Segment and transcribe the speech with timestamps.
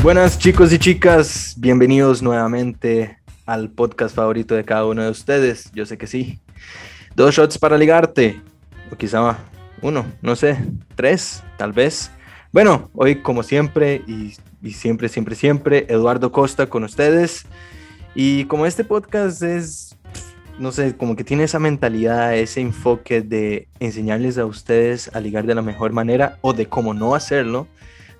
[0.00, 5.72] Buenas chicos y chicas, bienvenidos nuevamente al podcast favorito de cada uno de ustedes.
[5.72, 6.38] Yo sé que sí.
[7.16, 8.40] Dos shots para ligarte,
[8.92, 9.36] o quizá
[9.82, 10.56] uno, no sé,
[10.94, 12.12] tres, tal vez.
[12.52, 17.44] Bueno, hoy como siempre y, y siempre, siempre, siempre, Eduardo Costa con ustedes.
[18.14, 19.96] Y como este podcast es,
[20.60, 25.44] no sé, como que tiene esa mentalidad, ese enfoque de enseñarles a ustedes a ligar
[25.44, 27.66] de la mejor manera o de cómo no hacerlo,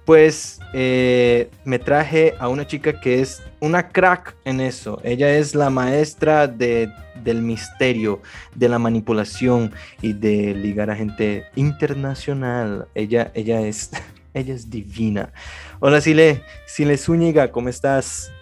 [0.08, 4.98] pues eh, me traje a una chica que es una crack en eso.
[5.04, 6.90] Ella es la maestra de,
[7.22, 8.22] del misterio,
[8.54, 12.88] de la manipulación y de ligar a gente internacional.
[12.94, 13.90] Ella, ella, es,
[14.32, 15.30] ella es divina.
[15.78, 18.32] Hola Sile, Sile Zúñiga, ¿cómo estás?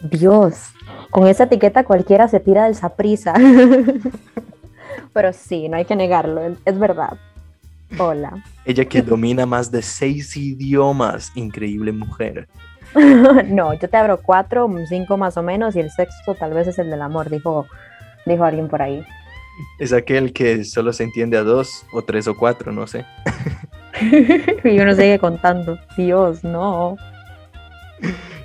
[0.00, 0.72] Dios,
[1.10, 3.32] con esa etiqueta cualquiera se tira del saprisa.
[5.14, 7.16] Pero sí, no hay que negarlo, es verdad.
[7.96, 8.44] Hola.
[8.64, 12.48] Ella que domina más de seis idiomas, increíble mujer.
[13.46, 16.78] no, yo te abro cuatro, cinco más o menos, y el sexto tal vez es
[16.78, 17.66] el del amor, dijo,
[18.26, 19.04] dijo alguien por ahí.
[19.78, 23.04] Es aquel que solo se entiende a dos o tres o cuatro, no sé.
[24.64, 25.78] y uno sigue contando.
[25.96, 26.96] Dios, no.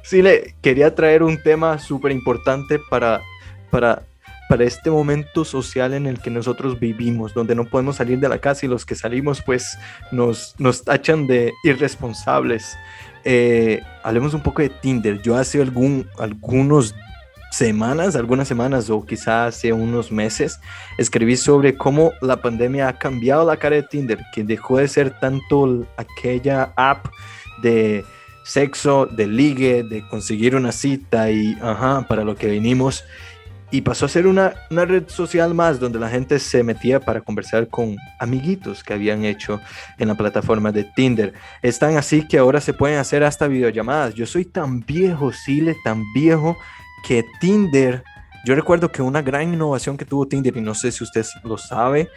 [0.04, 3.22] Sí, le quería traer un tema súper importante para,
[3.70, 4.04] para
[4.50, 8.40] para este momento social en el que nosotros vivimos, donde no podemos salir de la
[8.40, 9.78] casa y los que salimos pues
[10.12, 12.78] nos, nos tachan de irresponsables.
[13.24, 15.22] Eh, hablemos un poco de Tinder.
[15.22, 16.94] Yo hace algún, algunos
[17.52, 20.60] semanas, algunas semanas o quizás hace unos meses,
[20.98, 25.20] escribí sobre cómo la pandemia ha cambiado la cara de Tinder, que dejó de ser
[25.20, 27.06] tanto aquella app
[27.62, 28.04] de
[28.44, 33.04] sexo, de ligue, de conseguir una cita y, ajá, para lo que venimos
[33.74, 37.22] y pasó a ser una, una, red social más donde la gente se metía para
[37.22, 39.60] conversar con amiguitos que habían hecho
[39.98, 41.34] en la plataforma de Tinder.
[41.64, 44.14] Es tan así que ahora se pueden hacer hasta videollamadas.
[44.14, 46.56] Yo soy tan viejo, Sile, tan viejo
[47.08, 48.04] que Tinder,
[48.46, 51.58] yo recuerdo que una gran innovación que tuvo Tinder, y no sé si usted lo
[51.58, 52.10] sabe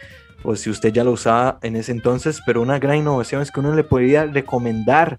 [0.43, 3.61] o si usted ya lo usaba en ese entonces, pero una gran innovación es que
[3.61, 5.17] uno le podía recomendar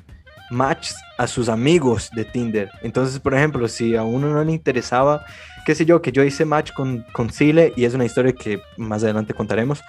[0.51, 2.71] matches a sus amigos de Tinder.
[2.83, 5.25] Entonces, por ejemplo, si a uno no le interesaba
[5.69, 8.59] qué sé yo, que yo hice match con, con Sile y es una historia que
[8.79, 9.83] más adelante contaremos.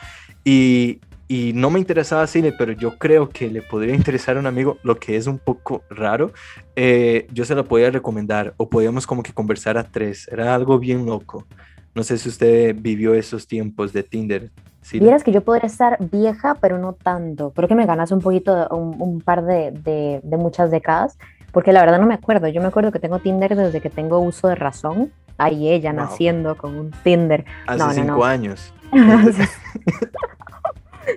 [0.44, 4.46] Y, y no me interesaba Sile, pero yo creo que le podría interesar a un
[4.46, 6.34] amigo, lo que es un poco raro.
[6.76, 10.28] Eh, yo se lo podía recomendar o podíamos como que conversar a tres.
[10.30, 11.48] Era algo bien loco.
[11.96, 14.52] No sé si usted vivió esos tiempos de Tinder.
[14.92, 17.52] Vieras que yo podría estar vieja, pero no tanto.
[17.52, 21.18] Creo que me ganas un poquito, un, un par de, de, de muchas décadas,
[21.54, 22.50] porque la verdad no me acuerdo.
[22.50, 26.56] Yo me acuerdo que tengo Tinder desde que tengo uso de razón ahí ella naciendo
[26.56, 27.46] con un Tinder.
[27.66, 28.74] Hace cinco años.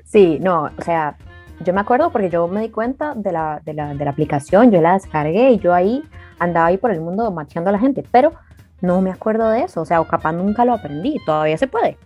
[0.06, 1.16] sí, no, o sea,
[1.60, 4.70] yo me acuerdo porque yo me di cuenta de la, de la, de la aplicación,
[4.70, 6.02] yo la descargué y yo ahí
[6.38, 8.32] andaba ahí por el mundo macheando a la gente, pero
[8.80, 11.96] no me acuerdo de eso, o sea, o capaz nunca lo aprendí, todavía se puede.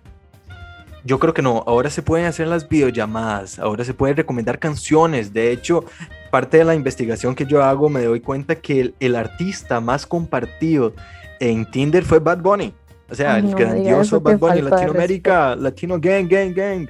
[1.04, 5.32] Yo creo que no, ahora se pueden hacer las videollamadas, ahora se pueden recomendar canciones,
[5.32, 5.84] de hecho,
[6.30, 10.04] parte de la investigación que yo hago me doy cuenta que el, el artista más
[10.04, 10.94] compartido
[11.40, 12.74] en Tinder fue Bad Bunny.
[13.10, 16.88] O sea, el grandioso Bad Bunny, Latinoamérica, Latino Gang, Gang, Gang.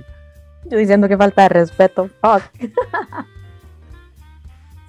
[0.65, 2.09] Yo diciendo que falta de respeto.
[2.21, 2.43] Fuck.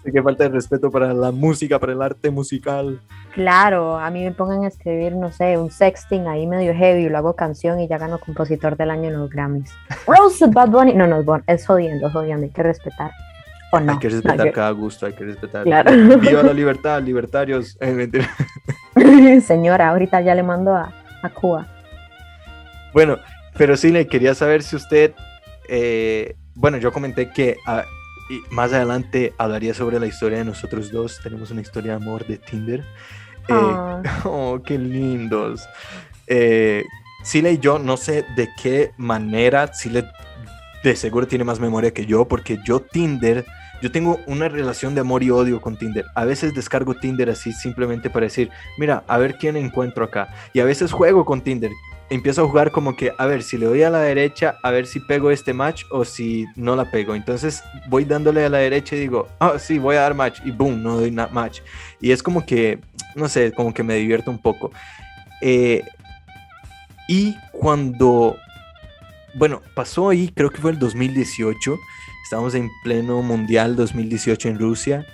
[0.06, 3.01] sí, que falta de respeto para la música, para el arte musical.
[3.34, 7.18] Claro, a mí me pongan a escribir, no sé, un sexting ahí medio heavy, lo
[7.18, 9.72] hago canción y ya gano compositor del año en los Grammys.
[10.07, 10.94] Rose Bad Bunny.
[10.94, 13.12] No, no, es jodiendo, es jodiendo, hay que respetar.
[13.72, 15.66] Hay que respetar cada gusto, hay que respetar.
[15.66, 17.78] Viva la libertad, libertarios.
[17.81, 18.09] Eh,
[19.45, 21.68] Señora, ahorita ya le mando a, a, Cuba.
[22.94, 23.18] Bueno,
[23.57, 25.13] pero sí le quería saber si usted,
[25.69, 27.84] eh, bueno, yo comenté que ah,
[28.50, 31.19] más adelante hablaría sobre la historia de nosotros dos.
[31.22, 32.81] Tenemos una historia de amor de Tinder.
[33.47, 34.01] Eh, ah.
[34.25, 35.68] oh, qué lindos.
[36.27, 36.83] Eh,
[37.24, 40.06] Sile y yo no sé de qué manera Sile
[40.83, 43.45] de seguro tiene más memoria que yo porque yo Tinder
[43.81, 46.06] yo tengo una relación de amor y odio con Tinder.
[46.15, 50.33] A veces descargo Tinder así simplemente para decir, mira, a ver quién encuentro acá.
[50.53, 51.71] Y a veces juego con Tinder.
[52.09, 54.88] Empiezo a jugar como que, a ver, si le doy a la derecha, a ver
[54.88, 57.13] si pego este match o si no la pego.
[57.13, 60.39] Entonces voy dándole a la derecha y digo, ah, oh, sí, voy a dar match.
[60.45, 61.59] Y boom, no doy match.
[62.00, 62.80] Y es como que,
[63.15, 64.71] no sé, como que me divierto un poco.
[65.41, 65.83] Eh,
[67.07, 68.35] y cuando,
[69.35, 71.77] bueno, pasó ahí, creo que fue el 2018
[72.27, 75.07] Estamos en pleno Mundial 2018 en Rusia.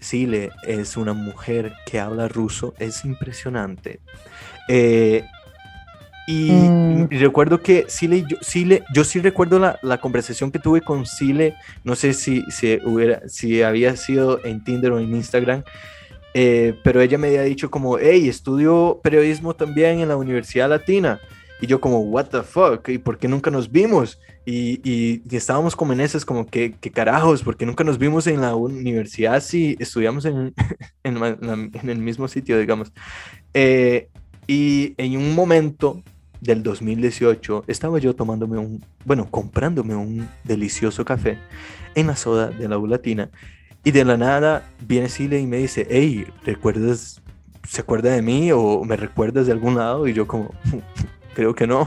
[0.00, 4.00] Sile es una mujer que habla ruso, es impresionante.
[4.66, 5.24] Eh,
[6.26, 7.08] y, mm.
[7.20, 11.54] recuerdo que Sile, yo, Sile, yo sí recuerdo la, la, conversación que tuve con Sile,
[11.84, 15.62] no sé si, si, hubiera, si había sido en Tinder o en Instagram,
[16.34, 21.20] Eh, pero ella me había dicho como, hey, estudio periodismo también en la Universidad Latina.
[21.60, 24.18] Y yo como, what the fuck, ¿y por qué nunca nos vimos?
[24.44, 27.42] Y, y, estábamos como en esas, como, ¿qué, qué carajos?
[27.42, 30.54] ¿Por qué nunca nos vimos en la universidad si estudiamos en,
[31.02, 31.16] en,
[31.72, 32.92] en el mismo sitio, digamos?
[33.54, 34.08] Eh,
[34.46, 36.02] y en un momento
[36.40, 41.38] del 2018 estaba yo tomándome un, bueno, comprándome un delicioso café
[41.94, 43.30] en la soda de la Latina
[43.82, 47.22] y de la nada viene Sile y me dice, hey, ¿recuerdas,
[47.68, 50.06] se acuerda de mí o me recuerdas de algún lado?
[50.06, 50.50] Y yo como,
[51.36, 51.86] creo que no.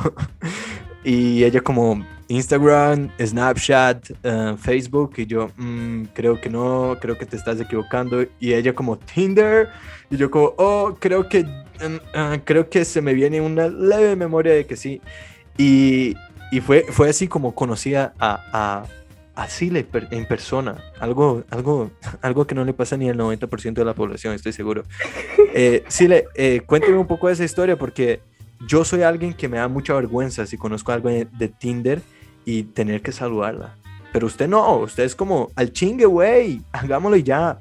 [1.04, 7.26] y ella como, Instagram, Snapchat, eh, Facebook y yo mm, creo que no, creo que
[7.26, 9.70] te estás equivocando y ella como Tinder
[10.12, 14.54] y yo como, oh, creo que, uh, creo que se me viene una leve memoria
[14.54, 15.02] de que sí
[15.58, 16.14] y,
[16.52, 18.84] y fue, fue así como conocía a, a,
[19.34, 21.90] a Sile en persona, algo, algo,
[22.22, 24.84] algo que no le pasa ni al 90% de la población, estoy seguro.
[25.56, 28.22] Eh, Sile, eh, cuénteme un poco de esa historia porque
[28.68, 32.02] yo soy alguien que me da mucha vergüenza si conozco algo de, de Tinder
[32.46, 33.76] y tener que saludarla.
[34.12, 37.58] Pero usted no, usted es como al chingue, güey, hagámoslo ya.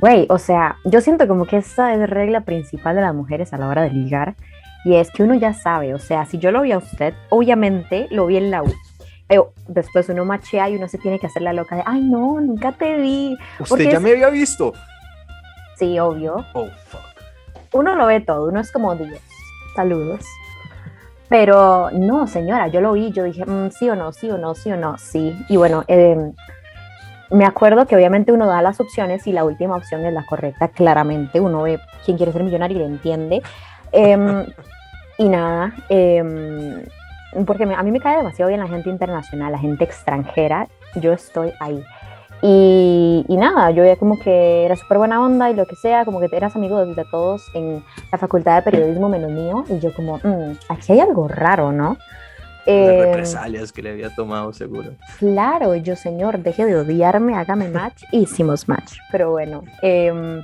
[0.00, 3.52] Güey, o sea, yo siento como que esa es la regla principal de las mujeres
[3.52, 4.36] a la hora de ligar.
[4.84, 8.06] Y es que uno ya sabe, o sea, si yo lo vi a usted, obviamente
[8.10, 8.72] lo vi en la U.
[9.66, 12.72] Después uno machea y uno se tiene que hacer la loca de, ay, no, nunca
[12.72, 13.36] te vi.
[13.58, 14.72] Usted ya me había visto.
[15.76, 16.44] Sí, obvio.
[16.54, 17.00] Oh, fuck.
[17.72, 19.20] Uno lo ve todo, uno es como Dios.
[19.78, 20.26] Saludos.
[21.28, 24.56] Pero no, señora, yo lo vi, yo dije, mm, sí o no, sí o no,
[24.56, 25.38] sí o no, sí.
[25.48, 26.32] Y bueno, em,
[27.30, 30.66] me acuerdo que obviamente uno da las opciones y la última opción es la correcta,
[30.66, 31.38] claramente.
[31.38, 33.40] Uno ve quién quiere ser millonario y lo entiende.
[33.92, 34.46] Em,
[35.16, 36.82] y nada, em,
[37.46, 40.66] porque a mí me cae demasiado bien la gente internacional, la gente extranjera.
[40.96, 41.84] Yo estoy ahí.
[42.40, 46.20] Y, nada, yo veía como que era súper buena onda y lo que sea, como
[46.20, 47.82] que eras amigo de, todos en
[48.12, 49.64] la facultad de periodismo menos mío.
[49.68, 51.96] Y yo como, mm, aquí hay algo raro, ¿no?
[52.66, 54.90] Eh, represalias que le había tomado seguro.
[55.18, 58.04] Claro, yo señor, deje de odiarme, hágame match.
[58.12, 59.64] Hicimos match, pero bueno.
[59.82, 60.42] Eh,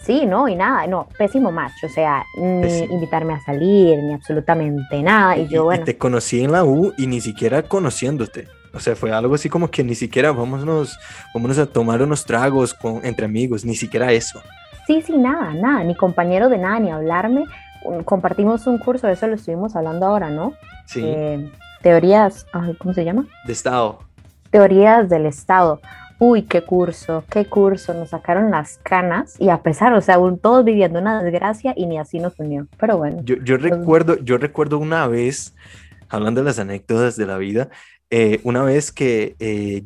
[0.00, 5.02] sí, no, y nada, no, pésimo match, o sea, ni invitarme a salir, ni absolutamente
[5.02, 5.36] nada.
[5.36, 5.84] Y, yo, bueno.
[5.84, 8.46] te conocí en la U y ni siquiera conociéndote.
[8.72, 10.98] O sea, fue algo así como que ni siquiera vámonos,
[11.34, 14.40] vámonos a tomar unos tragos con, entre amigos, ni siquiera eso.
[14.86, 17.44] Sí, sí, nada, nada, ni compañero de nada, ni hablarme.
[18.04, 20.54] Compartimos un curso, de eso lo estuvimos hablando ahora, ¿no?
[20.86, 21.02] Sí.
[21.04, 21.50] Eh,
[21.82, 22.46] teorías,
[22.78, 23.26] ¿cómo se llama?
[23.46, 24.00] De Estado.
[24.50, 25.80] Teorías del Estado.
[26.20, 30.38] Uy, qué curso, qué curso, nos sacaron las canas y a pesar, o sea, aún
[30.38, 32.66] todos viviendo una desgracia y ni así nos unió.
[32.76, 33.20] Pero bueno.
[33.22, 35.54] Yo, yo recuerdo, yo recuerdo una vez,
[36.08, 37.68] hablando de las anécdotas de la vida,
[38.10, 39.82] eh, una vez que, eh,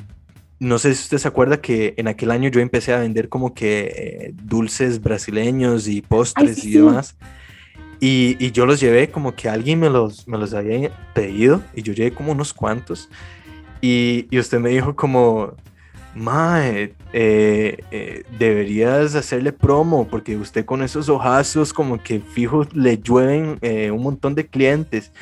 [0.61, 3.53] no sé si usted se acuerda que en aquel año yo empecé a vender como
[3.53, 7.17] que eh, dulces brasileños y postres y demás.
[7.99, 11.83] Y, y, yo los llevé como que alguien me los, me los había pedido y
[11.83, 13.09] yo llevé como unos cuantos.
[13.81, 15.55] Y, y usted me dijo como,
[16.15, 16.95] Mae,
[18.39, 24.35] deberías hacerle promo porque usted con esos ojazos como que fijo le llueven un montón
[24.35, 25.13] de clientes.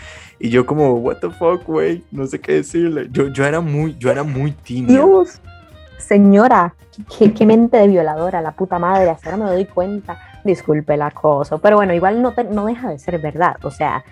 [0.42, 3.08] Y yo como, what the fuck, güey, no sé qué decirle.
[3.12, 4.94] Yo, yo era muy, yo era muy tímido.
[4.94, 5.38] Dios,
[5.98, 6.74] señora,
[7.18, 10.18] qué, qué, mente de violadora, la puta madre, hasta ahora me doy cuenta.
[10.42, 13.56] Disculpe el acoso, pero bueno, igual no, no deja de ser verdad.
[13.62, 14.02] O sea,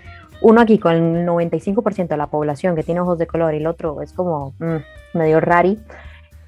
[0.43, 3.67] uno aquí con el 95% de la población que tiene ojos de color y el
[3.67, 5.79] otro es como mm, medio rari.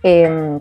[0.02, 0.58] Eh,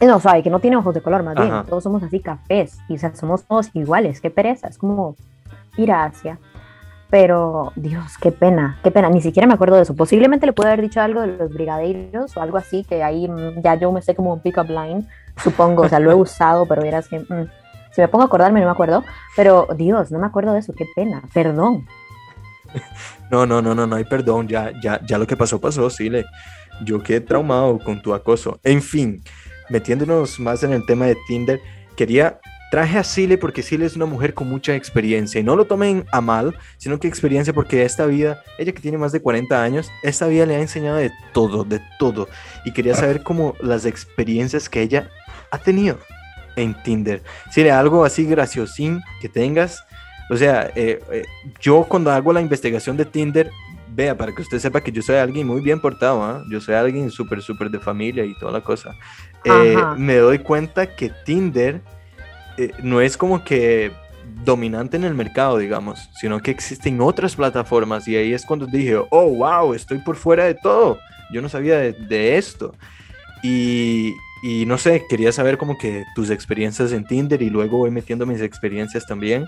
[0.00, 2.94] no, sabe que no tiene ojos de color, más bien, todos somos así cafés, y
[2.94, 5.16] o sea, somos todos iguales, qué pereza, es como
[5.76, 6.38] ir hacia.
[7.10, 9.96] Pero, Dios, qué pena, qué pena, ni siquiera me acuerdo de eso.
[9.96, 13.62] Posiblemente le pude haber dicho algo de los brigadeiros o algo así, que ahí mm,
[13.62, 15.06] ya yo me sé como un pick-up line,
[15.42, 17.48] supongo, o sea, lo he usado, pero que mm,
[17.90, 19.02] si me pongo a acordarme no me acuerdo.
[19.36, 21.84] Pero, Dios, no me acuerdo de eso, qué pena, perdón.
[23.30, 26.10] No, no, no, no, no hay perdón, ya, ya, ya lo que pasó, pasó, sí,
[26.10, 26.24] le,
[26.84, 28.58] yo quedé traumado con tu acoso.
[28.64, 29.22] En fin,
[29.68, 31.60] metiéndonos más en el tema de Tinder,
[31.96, 35.64] quería Traje a Sile porque Sile es una mujer con mucha experiencia y no lo
[35.64, 39.60] tomen a mal, sino que experiencia porque esta vida, ella que tiene más de 40
[39.60, 42.28] años, esta vida le ha enseñado de todo, de todo.
[42.64, 45.10] Y quería saber cómo las experiencias que ella
[45.50, 45.98] ha tenido
[46.54, 47.24] en Tinder.
[47.50, 49.84] Sile, algo así graciosín que tengas.
[50.30, 51.24] O sea, eh, eh,
[51.60, 53.50] yo cuando hago la investigación de Tinder,
[53.94, 56.44] vea, para que usted sepa que yo soy alguien muy bien portado, ¿ah?
[56.48, 58.96] yo soy alguien súper, súper de familia y toda la cosa.
[59.44, 61.80] Eh, me doy cuenta que Tinder
[62.56, 63.92] eh, no es como que
[64.44, 68.96] dominante en el mercado, digamos, sino que existen otras plataformas y ahí es cuando dije,
[69.10, 70.98] oh, wow, estoy por fuera de todo,
[71.32, 72.74] yo no sabía de, esto.
[73.42, 77.90] Y, y no sé, quería saber como que tus experiencias en Tinder y luego voy
[77.90, 79.46] metiendo mis experiencias también.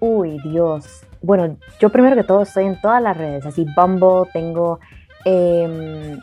[0.00, 1.04] Uy, Dios.
[1.22, 4.80] Bueno, yo primero que todo estoy en todas las redes, así Bumble, tengo,
[5.26, 6.18] em,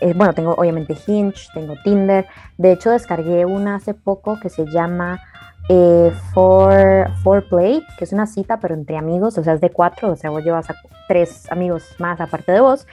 [0.00, 2.26] eh, bueno, tengo obviamente Hinge, tengo Tinder.
[2.58, 5.20] De hecho, descargué una hace poco que se llama
[5.68, 9.70] eh, For, For Play, que es una cita, pero entre amigos, o sea, es de
[9.70, 10.74] cuatro, o sea, vos llevas a
[11.06, 12.86] tres amigos más aparte de vos.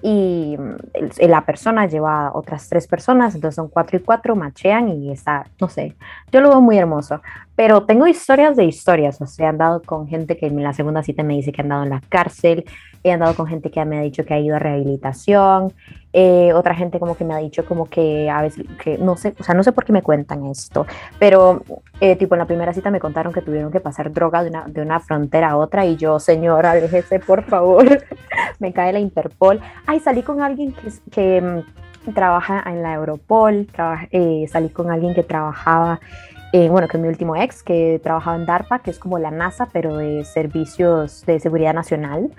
[0.00, 0.56] Y
[1.20, 5.68] la persona lleva otras tres personas, entonces son cuatro y cuatro, machean y está, no
[5.68, 5.96] sé,
[6.30, 7.20] yo lo veo muy hermoso,
[7.58, 11.02] pero tengo historias de historias, o sea, he andado con gente que en la segunda
[11.02, 12.64] cita me dice que ha andado en la cárcel,
[13.02, 15.72] he andado con gente que me ha dicho que ha ido a rehabilitación,
[16.12, 19.34] eh, otra gente como que me ha dicho como que a veces, que no sé,
[19.40, 20.86] o sea, no sé por qué me cuentan esto,
[21.18, 21.64] pero
[22.00, 24.68] eh, tipo en la primera cita me contaron que tuvieron que pasar droga de una,
[24.68, 28.04] de una frontera a otra y yo, señora, déjese por favor,
[28.60, 29.60] me cae la Interpol.
[29.84, 33.66] Ay, salí con alguien que, que mm, trabaja en la Europol,
[34.12, 35.98] eh, salí con alguien que trabajaba
[36.52, 39.30] eh, bueno, que es mi último ex, que trabajaba en DARPA, que es como la
[39.30, 42.30] NASA, pero de servicios de seguridad nacional.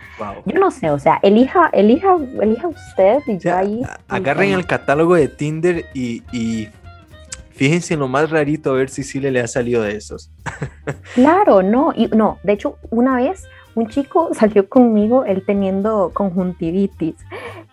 [0.46, 3.82] Yo no sé, o sea, elija, elija, elija usted y yo ahí.
[4.08, 6.70] Agarren el catálogo de Tinder y, y,
[7.52, 10.32] fíjense en lo más rarito a ver si sí le ha salido de esos.
[11.14, 17.16] claro, no, y no, de hecho, una vez un chico salió conmigo, él teniendo conjuntivitis,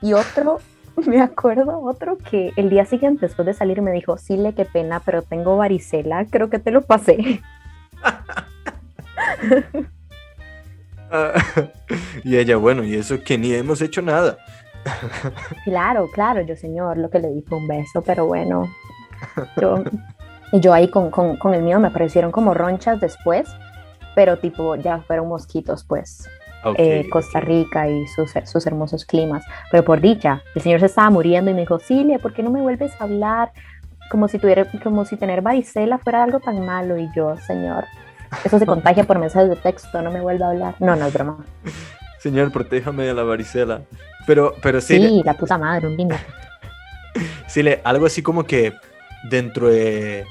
[0.02, 0.60] y otro
[1.06, 4.64] me acuerdo otro que el día siguiente, después de salir, me dijo, sí, le qué
[4.64, 7.40] pena, pero tengo varicela, creo que te lo pasé.
[12.24, 14.36] y ella, bueno, y eso que ni hemos hecho nada.
[15.64, 18.68] claro, claro, yo señor, lo que le dijo un beso, pero bueno.
[19.60, 19.82] Yo,
[20.52, 23.48] y yo ahí con, con, con el mío me aparecieron como ronchas después,
[24.14, 26.28] pero tipo ya fueron mosquitos, pues.
[26.76, 29.44] Eh, Costa Rica y sus, sus, hermosos climas.
[29.70, 32.50] Pero por dicha, el señor se estaba muriendo y me dijo, Cilia, ¿por qué no
[32.50, 33.52] me vuelves a hablar?
[34.10, 36.96] Como si, tuviera, como si tener varicela fuera algo tan malo.
[36.96, 37.84] Y yo, señor,
[38.44, 40.74] eso se contagia por mensajes de texto, no me vuelve a hablar.
[40.78, 41.44] No, no es broma.
[42.18, 43.82] Señor, protéjame de la varicela.
[44.26, 44.96] Pero, pero sí.
[44.96, 46.16] Sí, la puta madre, un lindo.
[47.46, 48.74] Sí, algo así como que
[49.30, 50.26] dentro de.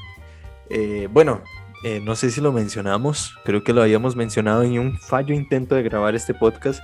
[0.70, 1.40] Eh, bueno,
[1.86, 5.76] eh, no sé si lo mencionamos, creo que lo habíamos mencionado en un fallo intento
[5.76, 6.82] de grabar este podcast.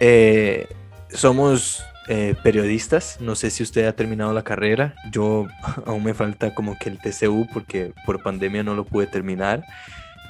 [0.00, 0.66] Eh,
[1.10, 5.48] somos eh, periodistas, no sé si usted ha terminado la carrera, yo
[5.84, 9.66] aún me falta como que el TCU porque por pandemia no lo pude terminar,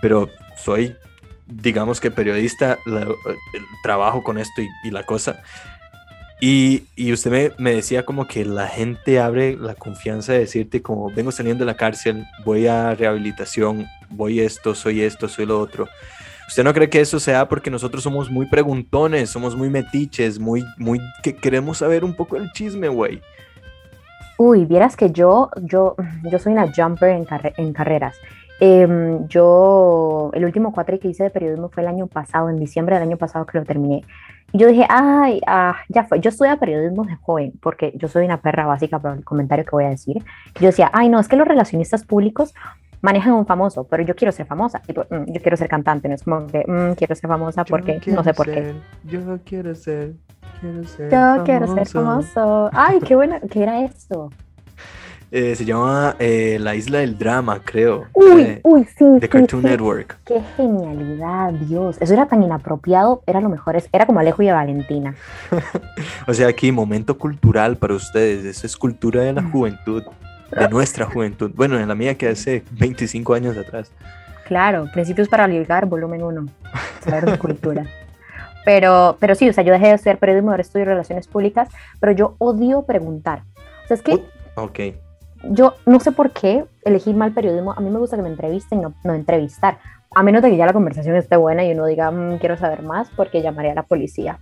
[0.03, 0.97] pero soy,
[1.47, 2.77] digamos que periodista,
[3.85, 5.45] trabajo con esto y la cosa.
[6.41, 10.83] Y, y usted me, me, decía como que la gente abre la confianza de decirte
[10.83, 15.61] como vengo saliendo de la cárcel, voy a rehabilitación, voy esto, soy esto, soy lo
[15.61, 15.89] otro.
[16.49, 20.65] ¿Usted no cree que eso sea porque nosotros somos muy preguntones, somos muy metiches, muy,
[20.79, 23.21] muy, que queremos saber un poco el chisme, güey?
[24.39, 25.95] Uy, vieras que yo, yo,
[26.31, 28.17] yo soy una jumper en, en carreras.
[28.61, 32.97] Em, yo, el último cuatri que hice de periodismo fue el año pasado, en diciembre
[32.97, 34.03] del año pasado que lo terminé.
[34.53, 36.21] Y yo dije, ay, ah, ya fue.
[36.21, 39.71] Yo estudié periodismo de joven, porque yo soy una perra básica por el comentario que
[39.71, 40.25] voy a decir.
[40.61, 42.55] Yo decía, ay, no, es que los relacionistas públicos
[43.01, 44.83] manejan un famoso, pero yo quiero ser famosa.
[44.89, 48.25] Mm, yo quiero ser cantante, no es como que mm, quiero ser famosa porque no
[48.25, 48.75] sé por qué.
[49.05, 50.15] Yo quiero ser,
[50.61, 51.11] quiero ser.
[51.11, 52.71] Yo quiero ser famoso.
[52.73, 54.31] Ay, qué bueno, ¿qué era esto?
[55.31, 58.07] Eh, se llama eh, La Isla del Drama, creo.
[58.15, 59.05] Uy, de, uy, sí.
[59.21, 60.19] De Cartoon Network.
[60.25, 61.99] Qué genialidad, Dios.
[62.01, 63.77] Eso era tan inapropiado, era lo mejor.
[63.93, 65.15] Era como Alejo y Valentina.
[66.27, 68.47] o sea, aquí, momento cultural para ustedes.
[68.47, 69.53] Eso es cultura de la mm.
[69.53, 70.03] juventud,
[70.51, 71.51] de nuestra juventud.
[71.55, 73.91] Bueno, en la mía que hace 25 años atrás.
[74.47, 76.47] Claro, Principios para Ligar, volumen 1.
[77.01, 77.87] Saber de cultura.
[78.65, 81.69] Pero, pero sí, o sea, yo dejé de estudiar periodismo, ahora estudio relaciones públicas,
[82.01, 83.43] pero yo odio preguntar.
[83.85, 84.25] O sea, es que.
[84.57, 84.81] Ok
[85.43, 87.73] yo no sé por qué elegí mal periodismo.
[87.73, 89.79] A mí me gusta que me entrevisten, no, no entrevistar.
[90.15, 92.83] A menos de que ya la conversación esté buena y uno diga, mm, quiero saber
[92.83, 94.39] más, porque llamaría a la policía.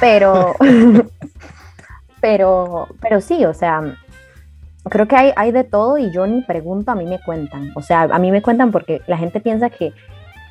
[0.00, 0.54] Pero,
[2.20, 3.96] pero, pero sí, o sea,
[4.90, 7.72] creo que hay, hay de todo y yo ni pregunto, a mí me cuentan.
[7.74, 9.92] O sea, a mí me cuentan porque la gente piensa que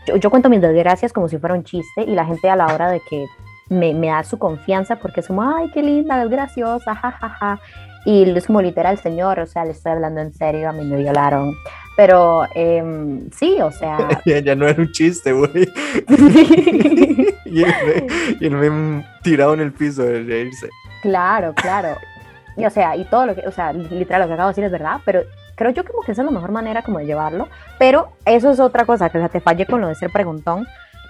[0.07, 2.67] yo, yo cuento mis desgracias como si fuera un chiste y la gente a la
[2.67, 3.25] hora de que
[3.69, 7.29] me, me da su confianza porque es como, ay, qué linda, es graciosa, jajaja.
[7.29, 7.59] Ja, ja.
[8.05, 10.97] Y es como literal, señor, o sea, le estoy hablando en serio, a mí me
[10.97, 11.55] violaron.
[11.95, 14.09] Pero eh, sí, o sea.
[14.25, 15.71] ya, no era un chiste, güey.
[17.45, 20.69] y, él me, tirado en el piso de reírse.
[21.01, 21.95] Claro, claro.
[22.55, 24.63] Y o sea, y todo lo que, o sea, literal, lo que acabo de decir
[24.63, 25.23] es verdad, pero
[25.55, 27.47] creo yo como que esa es la mejor manera como de llevarlo.
[27.79, 30.67] Pero eso es otra cosa, que o sea, te falle con lo de ser preguntón.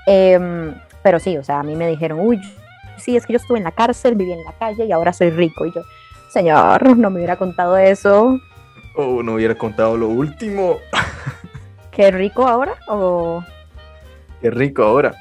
[0.07, 2.41] Eh, pero sí, o sea, a mí me dijeron, uy,
[2.97, 5.29] sí, es que yo estuve en la cárcel, viví en la calle y ahora soy
[5.29, 5.65] rico.
[5.65, 5.81] Y yo,
[6.29, 8.39] Señor, no me hubiera contado eso.
[8.95, 10.77] Oh, no hubiera contado lo último.
[11.91, 12.75] ¿Qué rico ahora?
[12.87, 13.43] ¿O
[14.41, 15.13] Qué rico ahora.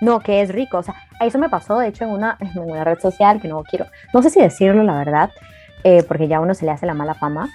[0.00, 0.78] No, que es rico?
[0.78, 3.62] O sea, eso me pasó, de hecho, en una, en una red social que no
[3.64, 5.30] quiero, no sé si decirlo, la verdad,
[5.84, 7.48] eh, porque ya a uno se le hace la mala fama,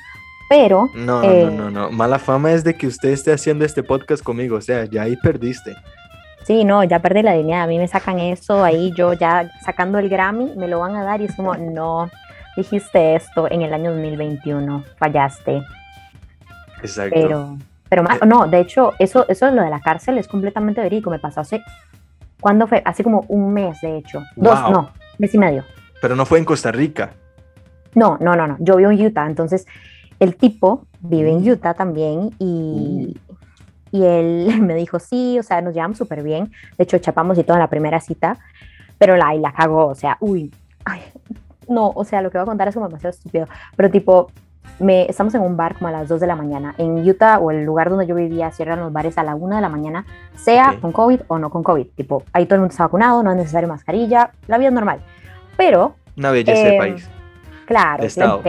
[0.49, 1.45] pero No, Eh.
[1.45, 1.89] no, no, no.
[1.91, 4.57] Mala fama es de que usted esté haciendo este podcast conmigo.
[4.57, 5.75] O sea, ya ahí perdiste.
[6.43, 7.63] sí, no, ya perdí la dignidad.
[7.63, 11.03] A mí me sacan eso, ahí yo ya sacando el Grammy, me lo van a
[11.03, 12.09] dar y es como, no,
[12.57, 15.63] dijiste esto en el año 2021, fallaste.
[16.81, 17.15] Exacto.
[17.15, 17.57] Pero,
[17.89, 18.25] pero ma- Eh.
[18.25, 21.09] no, de hecho, eso, eso de lo de la cárcel es completamente verídico.
[21.09, 21.61] Me pasó hace,
[22.43, 22.81] ¿cuándo fue?
[22.85, 24.21] Hace como un mes, de hecho.
[24.35, 24.71] Dos, Wow.
[24.71, 25.63] no, mes y medio.
[26.01, 27.11] Pero no fue en Costa Rica.
[27.95, 28.57] No, no, no, no.
[28.59, 29.65] Yo vivo en Utah, entonces
[30.19, 31.49] el tipo vive en Mm.
[31.51, 33.15] Utah también y,
[33.91, 36.51] y él me dijo, sí, o sea, nos llevamos súper bien.
[36.77, 38.37] De hecho, chapamos y todo en la primera cita,
[38.97, 40.53] pero la, y la cagó, o sea, uy,
[40.85, 41.01] ay,
[41.69, 43.47] no, o sea, lo que voy a contar es como demasiado estúpido,
[43.77, 44.29] pero tipo,
[44.79, 46.73] me, estamos en un bar como a las 2 de la mañana.
[46.77, 49.61] En Utah o el lugar donde yo vivía cierran los bares a la 1 de
[49.61, 50.05] la mañana,
[50.35, 50.79] sea Ok.
[50.81, 51.87] con COVID o no con COVID.
[51.95, 54.99] Tipo, ahí todo el mundo está vacunado, no es necesario mascarilla, la vida es normal.
[55.57, 57.09] Pero Una belleza de Em, país.
[57.65, 58.41] Claro, De estado.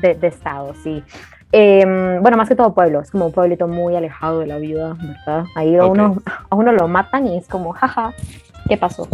[0.00, 1.02] de, de estado, sí.
[1.50, 4.94] Em, bueno, más que todo pueblo, es como un pueblito muy alejado de la vida,
[5.00, 5.44] ¿verdad?
[5.56, 6.16] Ahí a, uno,
[6.50, 8.12] a uno lo matan y es como, jaja,
[8.68, 9.08] ¿qué pasó?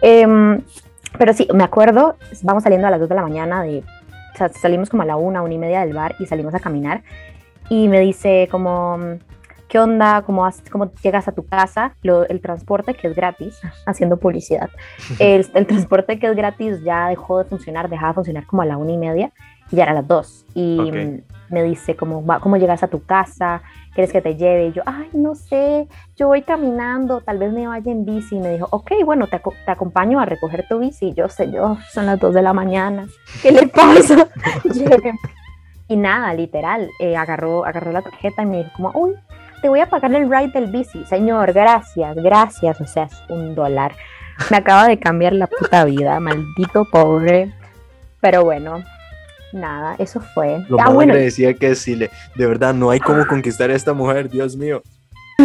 [0.00, 0.60] Em,
[1.18, 3.82] pero sí, me acuerdo, vamos saliendo a las 2 de la mañana, de,
[4.32, 6.60] o sea, salimos como a la 1, una y media del bar y salimos a
[6.60, 7.02] caminar
[7.68, 8.98] y me dice como,
[9.68, 10.22] ¿qué onda?
[10.22, 11.94] ¿Cómo, has- cómo llegas a tu casa?
[12.02, 14.68] Lo- el transporte que es gratis, haciendo publicidad.
[15.18, 18.66] El, el transporte que es gratis ya dejó de funcionar, dejaba de funcionar como a
[18.66, 19.32] la una y media
[19.70, 20.44] y ya era las dos.
[20.54, 20.78] Y.
[21.52, 23.62] me dice, como, va- ¿cómo llegas a tu casa?
[23.94, 24.68] ¿Quieres que te lleve?
[24.68, 28.36] Y yo, ay, no sé, yo voy caminando, tal vez me vaya en bici.
[28.40, 31.08] Me dijo, ok, bueno, te, te acompaño a recoger tu bici.
[31.08, 33.06] Y yo, señor, son las dos de la mañana,
[33.42, 34.28] ¿qué le pasa?
[35.88, 39.12] Y nada, literal, eh, agarró, agarró la tarjeta y me dijo, como, uy,
[39.60, 41.04] te voy a pagar el ride del bici.
[41.04, 42.80] Señor, gracias, gracias.
[42.80, 43.92] O sea, es un dólar.
[44.50, 47.52] Me acaba de cambiar la puta vida, maldito pobre.
[48.20, 48.82] Pero bueno,
[49.52, 50.64] nada, eso fue.
[50.68, 52.10] Lo ah, más bueno, agradecida que es Sile.
[52.34, 54.82] De verdad, no hay cómo conquistar a esta mujer, Dios mío.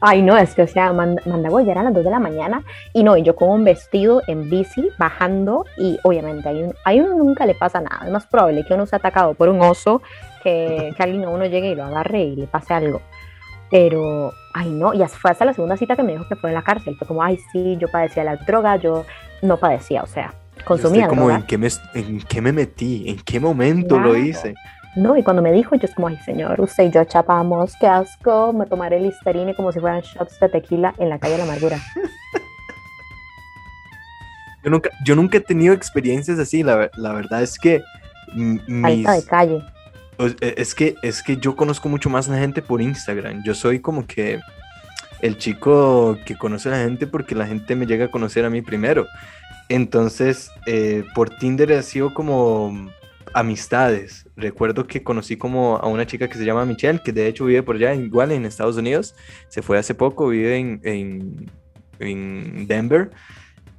[0.00, 2.62] ay no, es que o sea, manda, Mandago ya eran las 2 de la mañana
[2.92, 7.16] y no, y yo con un vestido en bici bajando y obviamente ahí, ahí uno
[7.16, 8.06] nunca le pasa nada.
[8.06, 10.02] Es más probable que uno sea atacado por un oso
[10.42, 13.00] que, que alguien a uno llegue y lo agarre y le pase algo.
[13.70, 16.54] Pero, ay no, y fue hasta la segunda cita que me dijo que fue en
[16.54, 16.96] la cárcel.
[16.96, 19.04] Fue como, ay sí, yo padecía la droga, yo
[19.42, 21.30] no padecía, o sea, Estoy como.
[21.30, 23.08] ¿en qué, me, ¿en qué me metí?
[23.08, 24.16] ¿En qué momento lo Claro.
[24.24, 24.54] hice?
[24.96, 27.86] No, y cuando me dijo, yo es como, ay señor, usted y yo chapamos, qué
[27.86, 31.44] asco, me tomaré Listerine como si fueran shots de tequila en la calle de la
[31.44, 31.78] amargura.
[34.64, 36.62] Yo nunca, yo nunca he tenido experiencias así.
[36.64, 37.80] La, la verdad es que
[38.34, 39.62] mis, de calle.
[40.18, 43.42] o- e- es que es que yo conozco mucho más a la gente por Instagram.
[43.44, 44.40] Yo soy como que
[45.22, 48.50] el chico que conoce a la gente porque la gente me llega a conocer a
[48.50, 49.06] mí primero.
[49.68, 52.90] Entonces, eh, por Tinder ha sido como
[53.34, 54.28] amistades.
[54.36, 57.62] Recuerdo que conocí como a una chica que se llama Michelle, que de hecho vive
[57.62, 59.14] por allá, igual en Estados Unidos.
[59.48, 61.50] Se fue hace poco, vive en, en,
[61.98, 63.10] en Denver.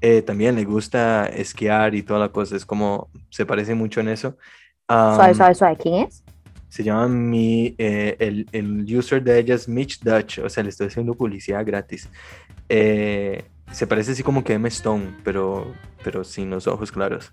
[0.02, 2.56] Eh, también le gusta esquiar y toda la cosa.
[2.56, 4.38] Es como, se parece mucho en eso.
[4.88, 5.78] Suave, Am, suave, suave.
[5.78, 6.23] ¿Quién es?
[6.69, 10.69] se llama mi, eh, el, el user de ella es Mitch Dutch, o sea, le
[10.69, 12.08] estoy haciendo publicidad gratis.
[12.69, 17.32] Eh, se parece así como que Emma Stone, pero, pero sin los ojos claros.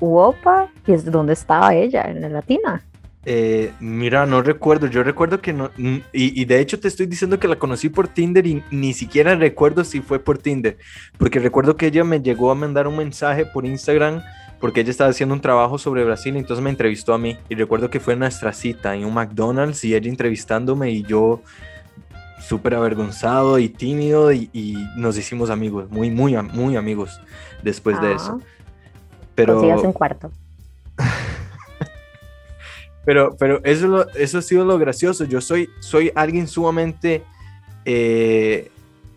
[0.00, 0.68] Opa.
[0.86, 2.02] ¿Y es dónde estaba ella?
[2.02, 2.82] ¿En la latina?
[3.24, 7.06] Eh, mira, no recuerdo, yo recuerdo que no, mm, y, y de hecho te estoy
[7.06, 10.78] diciendo que la conocí por Tinder y ni siquiera recuerdo si fue por Tinder,
[11.18, 14.22] porque recuerdo que ella me llegó a mandar un mensaje por Instagram
[14.60, 17.54] porque ella estaba haciendo un trabajo sobre Brasil, y entonces me entrevistó a mí y
[17.54, 21.42] recuerdo que fue nuestra cita en un McDonald's y ella entrevistándome y yo
[22.48, 27.20] súper avergonzado y tímido y, y nos hicimos amigos, muy, muy, muy amigos
[27.62, 28.40] después de eso.
[29.34, 29.54] Pero...
[29.54, 30.32] Consígase un cuarto.
[33.04, 35.24] Pero, pero eso, es lo- eso ha sido lo gracioso.
[35.24, 37.22] Yo soy, soy alguien sumamente
[37.86, 38.70] eh,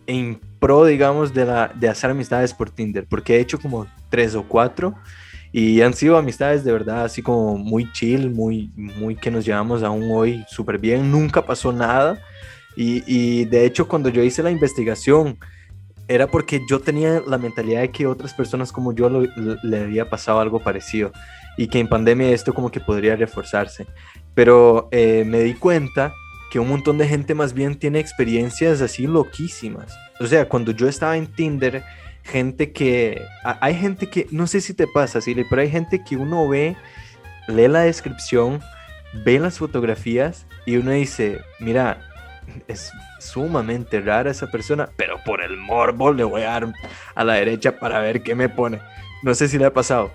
[0.06, 4.34] en pro, digamos, de, la, de hacer amistades por Tinder, porque he hecho como tres
[4.34, 4.94] o cuatro
[5.52, 9.82] y han sido amistades de verdad así como muy chill, muy, muy que nos llevamos
[9.82, 11.10] aún hoy súper bien.
[11.10, 12.18] Nunca pasó nada.
[12.76, 15.38] Y, y de hecho, cuando yo hice la investigación,
[16.08, 19.26] era porque yo tenía la mentalidad de que otras personas como yo lo-
[19.62, 21.12] le había pasado algo parecido
[21.56, 23.86] y que en pandemia esto como que podría reforzarse.
[24.34, 26.12] Pero eh, me di cuenta
[26.50, 29.96] que un montón de gente más bien tiene experiencias así loquísimas.
[30.20, 31.82] O sea, cuando yo estaba en Tinder,
[32.24, 33.20] gente que...
[33.60, 36.76] Hay gente que, no sé si te pasa, Silly, pero hay gente que uno ve
[37.48, 38.60] lee la descripción,
[39.24, 42.00] ve las fotografías y uno dice, mira,
[42.68, 46.72] es sumamente rara esa persona, pero por el morbo le voy a dar
[47.14, 48.80] a la derecha para ver qué me pone.
[49.22, 50.10] No sé si le ha pasado.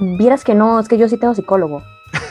[0.00, 1.82] Vieras que no, es que yo sí tengo psicólogo.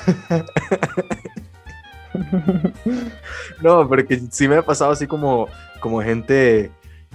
[3.62, 5.48] no, porque sí me ha pasado así como,
[5.80, 6.72] como gente,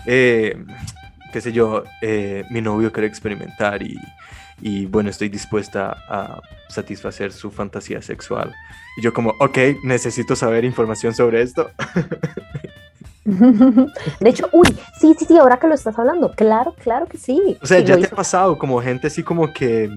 [0.07, 0.57] eh,
[1.33, 3.97] qué sé yo, eh, mi novio quiere experimentar y,
[4.61, 8.55] y bueno, estoy dispuesta a satisfacer su fantasía sexual.
[8.97, 11.71] Y yo como, ok, necesito saber información sobre esto.
[13.25, 14.69] De hecho, uy,
[15.01, 17.59] sí, sí, sí, ahora que lo estás hablando, claro, claro que sí.
[17.61, 19.91] O sea, ya te ha pasado como gente así como que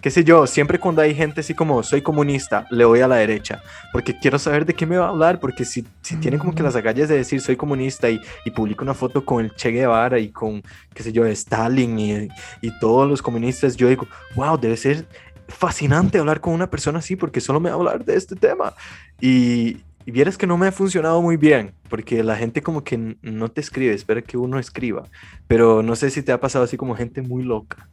[0.00, 3.16] qué sé yo, siempre cuando hay gente así como soy comunista, le voy a la
[3.16, 6.54] derecha, porque quiero saber de qué me va a hablar, porque si, si tiene como
[6.54, 9.70] que las agallas de decir soy comunista y, y publica una foto con el Che
[9.70, 10.62] Guevara y con,
[10.94, 12.28] qué sé yo, Stalin y,
[12.60, 14.06] y todos los comunistas, yo digo,
[14.36, 15.06] wow, debe ser
[15.48, 18.74] fascinante hablar con una persona así, porque solo me va a hablar de este tema.
[19.20, 23.16] Y, y vieras que no me ha funcionado muy bien, porque la gente como que
[23.20, 25.04] no te escribe, espera que uno escriba,
[25.46, 27.88] pero no sé si te ha pasado así como gente muy loca.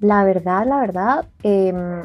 [0.00, 2.04] La verdad, la verdad, em,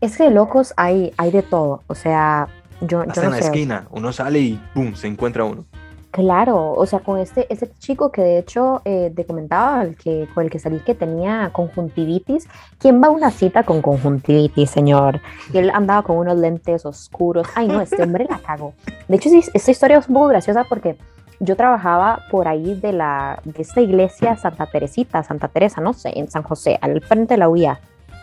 [0.00, 1.82] es que de locos hay, hay de todo.
[1.86, 2.48] O sea,
[2.80, 4.94] yo, Hasta en la esquina, uno sale y ¡pum!
[4.94, 5.64] se encuentra uno.
[6.10, 10.26] Claro, o sea, con este, este chico que de hecho eh, te comentaba, el que,
[10.34, 12.48] con el que salí que tenía conjuntivitis,
[12.78, 15.20] ¿quién va a una cita con conjuntivitis, señor?
[15.52, 17.46] Y él andaba con unos lentes oscuros.
[17.54, 18.72] Ay, no, este hombre la cagó.
[19.06, 20.96] De hecho, sí, esta historia es un poco graciosa porque
[21.40, 26.12] yo trabajaba por ahí de, la, de esta iglesia Santa Teresita, Santa Teresa, no sé,
[26.18, 27.80] en San José, al frente de la UIA,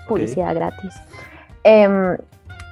[0.08, 0.94] publicidad gratis.
[1.64, 2.18] Em,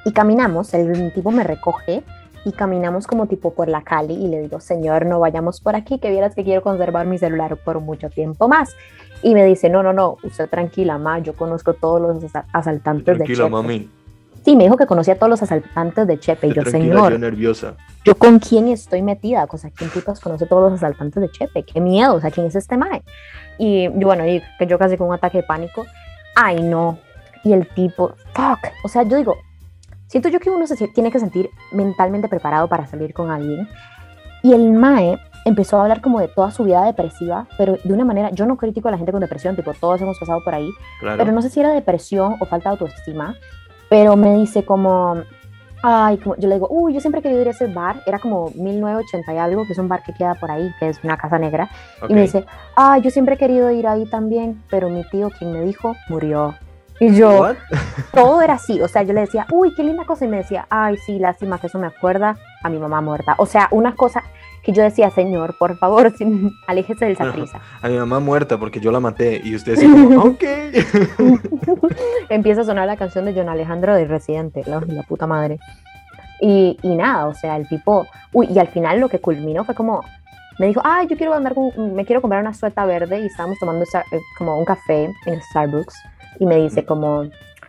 [0.05, 2.03] y caminamos, el tipo me recoge
[2.45, 5.97] y caminamos como tipo por la Cali y le digo, señor, no vayamos por aquí,
[5.97, 8.75] que vieras que quiero conservar mi celular por mucho tiempo más.
[9.21, 13.23] Y me dice, no, no, no, usted tranquila, ma, yo conozco todos los asaltantes de
[13.23, 13.89] Tranquila, mami.
[14.43, 16.47] Sí, me dijo que conocía a todos los asaltantes de Chepe.
[16.47, 17.11] Y yo, señor.
[17.13, 17.75] Yo nerviosa.
[18.03, 19.47] Yo con quién estoy metida.
[19.49, 21.63] O sea, ¿quién putas conoce a todos los asaltantes de Chepe?
[21.63, 22.15] Qué miedo.
[22.15, 23.03] O sea, ¿quién es este mae?
[23.57, 25.85] Y bueno, y que yo casi con un ataque de pánico.
[26.35, 26.99] Ay, no.
[27.43, 28.59] Y el tipo, fuck.
[28.83, 29.37] O sea, yo digo,
[30.07, 33.69] siento yo que uno se tiene que sentir mentalmente preparado para salir con alguien.
[34.41, 38.05] Y el mae empezó a hablar como de toda su vida depresiva, pero de una
[38.05, 40.69] manera, yo no critico a la gente con depresión, tipo, todos hemos pasado por ahí,
[41.01, 43.35] pero no sé si era depresión o falta de autoestima,
[43.93, 45.21] pero me dice como,
[45.83, 48.17] ay, como, yo le digo, uy, yo siempre he querido ir a ese bar, era
[48.17, 51.15] como 1980 y algo, que es un bar que queda por ahí, que es una
[51.15, 51.69] casa negra,
[52.09, 52.43] y me dice,
[52.75, 56.55] ay, yo siempre he querido ir ahí también, pero mi tío, quien me dijo, murió.
[56.99, 57.53] Y yo,
[58.13, 60.65] todo era así, o sea, yo le decía, uy, qué linda cosa, y me decía,
[60.71, 63.35] ay, sí, lástima que eso me acuerda a mi mamá muerta.
[63.37, 64.23] O sea, una cosa,
[64.63, 67.59] que yo decía, señor, por favor, sin, aléjese del saprisa.
[67.81, 70.43] A mi mamá muerta porque yo la maté y usted dice, ok.
[72.29, 75.59] Empieza a sonar la canción de John Alejandro de Residente, la, la puta madre.
[76.39, 79.75] Y, y, nada, o sea, el tipo, uy, y al final lo que culminó fue
[79.75, 80.03] como,
[80.59, 83.57] me dijo, ay, yo quiero andar con, me quiero comprar una sueta verde y estábamos
[83.59, 85.95] tomando eh, como un café en Starbucks
[86.39, 87.23] y me dice como,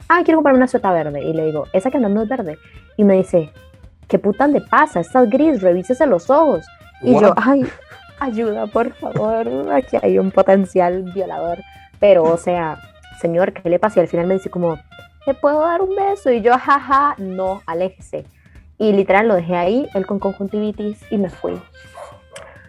[0.09, 2.59] ay, quiero comprar una sueta verde y le digo, esa que no, no es verde
[2.97, 3.53] y me dice,
[4.09, 5.01] ¿qué puta le pasa?
[5.01, 6.65] Está gris, revísese los ojos.
[7.05, 7.65] Y yo, ay,
[8.19, 11.59] ayuda, por favor, aquí hay un potencial violador.
[12.01, 12.79] Pero, o sea,
[13.21, 14.01] señor, ¿qué le pasa?
[14.01, 14.79] Y al final me dice como,
[15.25, 16.31] ¿te puedo dar un beso?
[16.31, 18.25] Y yo, jaja, no, aléjese.
[18.79, 21.61] Y literal lo dejé ahí, él con conjuntivitis, y me fui.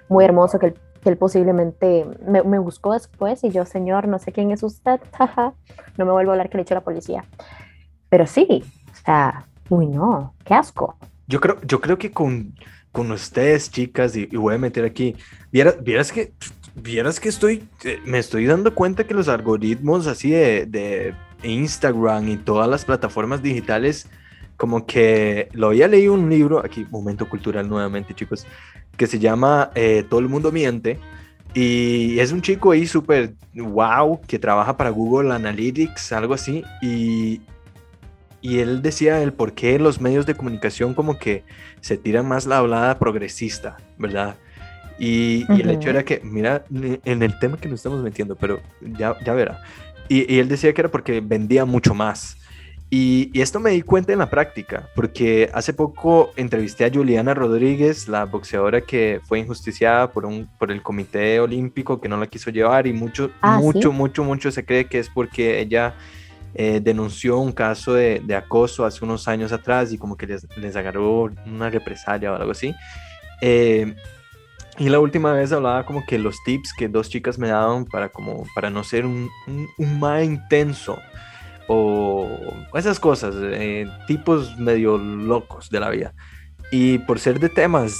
[0.08, 4.20] Muy hermoso que él, que él posiblemente me, me, buscó después y yo, señor, no
[4.20, 5.54] sé quién es usted, jaja,
[5.98, 7.26] no me vuelvo a hablar que le echo la policía.
[8.10, 10.96] Pero sí, o sea, uy, no, qué asco.
[11.28, 12.54] Yo creo, yo creo que con
[12.96, 15.18] con ustedes, chicas, y, voy a meter aquí,
[15.52, 16.32] vieras, vieras que,
[16.76, 22.30] vieras que estoy, eh, me estoy dando cuenta que los algoritmos así de, de Instagram
[22.30, 24.08] y todas las plataformas digitales,
[24.56, 28.48] como que lo había leído un libro, aquí, momento cultural nuevamente, chicos,
[28.96, 30.98] que se llama eh, Todo el mundo miente.
[31.54, 36.64] Y es un chico ahí súper wow que trabaja para Google Analytics, algo así.
[36.82, 37.42] Y,
[38.46, 41.44] y él decía el por qué los medios de comunicación como que
[41.82, 44.36] se tiran más la hablada progresista, ¿verdad?
[45.00, 49.18] Y, el hecho era que, mira, en el tema que nos estamos metiendo, pero ya,
[49.26, 49.64] ya verá.
[50.10, 52.38] Y, él decía que era porque vendía mucho más.
[52.92, 57.34] Y, y, esto me di cuenta en la práctica, porque hace poco entrevisté a Juliana
[57.34, 62.28] Rodríguez, la boxeadora que fue injusticiada por, un, por el Comité Olímpico que no la
[62.28, 65.96] quiso llevar y mucho, ah, mucho, mucho, mucho se cree que es porque ella
[66.56, 70.76] eh, denunció un caso de, acoso hace unos años atrás y como que les, les
[70.76, 72.74] agarró una represalia o algo así.
[73.42, 73.94] Eh,
[74.78, 78.10] y la última vez hablaba como que los tips que dos chicas me daban para
[78.10, 79.30] como para no ser un,
[79.78, 80.98] un, más intenso.
[81.68, 82.28] o
[82.74, 86.14] esas cosas, eh, tipos medio locos de la vida.
[86.72, 88.00] Y por ser de temas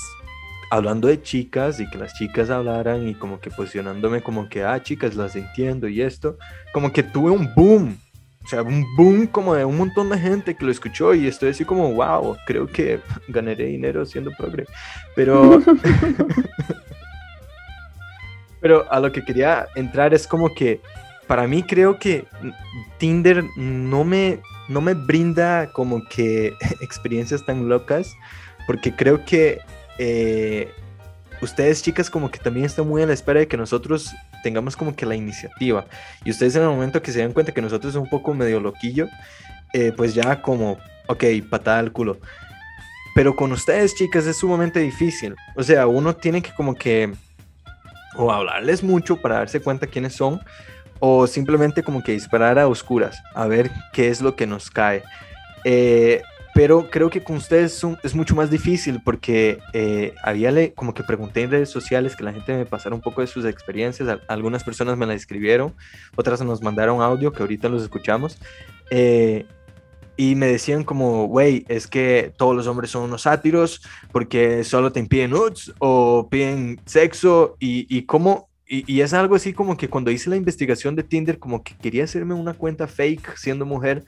[0.72, 4.82] hablando de chicas y que las chicas hablaran y como que posicionándome como que, ah,
[4.82, 6.38] chicas, las entiendo y esto,
[6.74, 7.98] como que tuve un boom,
[8.46, 11.50] o sea, un boom como de un montón de gente que lo escuchó y estoy
[11.50, 14.66] así como, wow, creo que ganaré dinero siendo progre.
[15.16, 15.62] Pero...
[18.62, 20.82] Pero a lo que quería entrar es como que
[21.28, 22.26] para mí creo que
[22.98, 28.16] Tinder no me, no me brinda como que experiencias tan locas,
[28.66, 29.60] porque creo que
[30.00, 30.72] eh,
[31.42, 34.12] ustedes chicas como que también están muy a la espera de que nosotros
[34.46, 35.88] tengamos como que la iniciativa.
[36.24, 38.60] Y ustedes en el momento que se dan cuenta que nosotros somos un poco medio
[38.60, 39.08] loquillo,
[39.74, 40.78] eh, pues ya como,
[41.08, 42.20] ok, patada al culo.
[43.16, 45.34] Pero con ustedes chicas es sumamente difícil.
[45.56, 47.12] O sea, uno tiene que como que
[48.18, 50.40] o hablarles mucho para darse cuenta quiénes son
[51.00, 55.02] o simplemente como que disparar a oscuras a ver qué es lo que nos cae.
[55.64, 56.22] Eh,
[56.56, 61.04] pero creo que con ustedes es mucho más difícil porque eh, había le, como que
[61.04, 64.20] pregunté en redes sociales que la gente me pasara un poco de sus experiencias.
[64.30, 65.76] Algunas personas me la escribieron,
[66.16, 68.38] otras nos mandaron audio que ahorita los escuchamos.
[68.90, 69.46] Eh,
[70.16, 73.82] y me decían como, güey, es que todos los hombres son unos sátiros
[74.14, 78.48] porque solo te piden nudes o piden sexo y, y cómo...
[78.68, 81.76] Y, y, es algo así como que cuando hice la investigación de Tinder, como que
[81.78, 84.06] quería hacerme una cuenta fake siendo mujer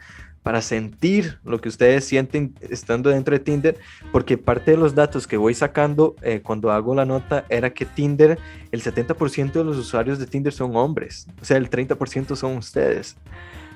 [0.48, 3.78] para sentir lo que ustedes sienten estando dentro de Tinder,
[4.14, 7.84] porque parte de los datos que voy sacando eh, cuando hago la nota era que
[7.84, 8.40] Tinder,
[8.72, 13.18] el 70% de los usuarios de Tinder son hombres, o sea, el 30% son ustedes.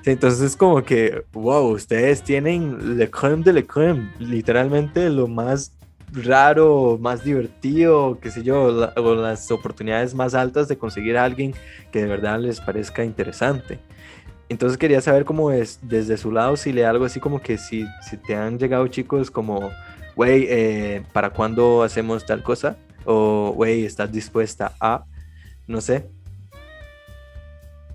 [0.06, 5.72] Entonces es como que, wow, ustedes tienen le creme de le creme, literalmente lo más
[6.10, 11.52] raro, más divertido, qué sé yo, o las oportunidades más altas de conseguir a alguien
[11.90, 13.78] que de verdad les parezca interesante.
[14.52, 17.86] Entonces quería saber cómo es desde su lado, si le algo así como que si,
[18.02, 19.70] si te han llegado chicos como,
[20.14, 22.76] güey, eh, ¿para cuándo hacemos tal cosa?
[23.06, 25.04] O, güey, ¿estás dispuesta a?
[25.66, 26.06] No sé.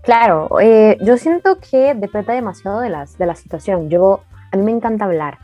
[0.02, 3.92] Claro, eh, yo siento que depende demasiado de, las, de la situación.
[3.92, 5.38] Yo, a mí me encanta hablar,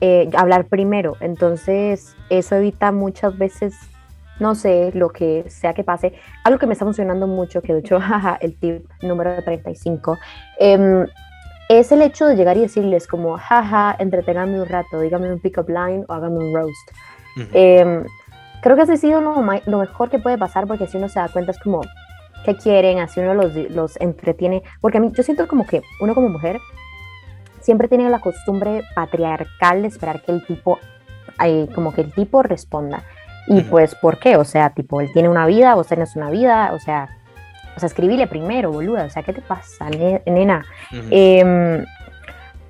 [0.00, 3.74] eh, hablar primero, entonces eso evita muchas veces
[4.40, 6.14] no sé, lo que sea que pase.
[6.44, 10.18] Algo que me está funcionando mucho, que de hecho, jaja, el tip número 35,
[10.58, 11.06] em,
[11.68, 15.68] es el hecho de llegar y decirles como, jaja, entreténganme un rato, dígame un pick-up
[15.68, 16.90] line o hágame un roast.
[17.54, 18.04] Em,
[18.60, 19.34] creo que ese ha sido lo,
[19.66, 21.80] lo, mejor que puede pasar porque si uno se da cuenta es como,
[22.44, 22.98] ¿qué quieren?
[22.98, 24.62] Así uno los, los entretiene.
[24.80, 26.58] Porque a mí, yo siento como que uno como mujer
[27.60, 30.78] siempre tiene la costumbre patriarcal de esperar que el tipo,
[31.42, 33.04] eh, como que el tipo responda.
[33.48, 34.36] Y pues, ¿por qué?
[34.36, 37.08] O sea, tipo, él tiene una vida, vos tenés una vida, o sea,
[37.76, 39.88] o sea, escribile primero, boluda, o sea, ¿qué te pasa,
[40.26, 40.64] nena?
[41.10, 41.84] Em,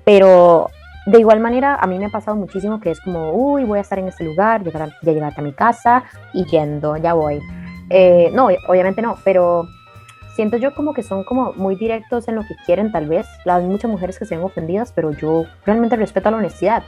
[0.03, 0.69] pero
[1.05, 3.81] de igual manera, a mí me ha pasado muchísimo que es como, uy, voy a
[3.81, 7.41] estar en este lugar, llegar ya llegaste a mi casa y yendo, ya voy.
[7.89, 9.67] Eh, no, obviamente no, pero
[10.35, 13.27] siento yo como que son como muy directos en lo que quieren, tal vez.
[13.45, 16.83] Hay muchas mujeres que se ven ofendidas, pero yo realmente respeto la honestidad.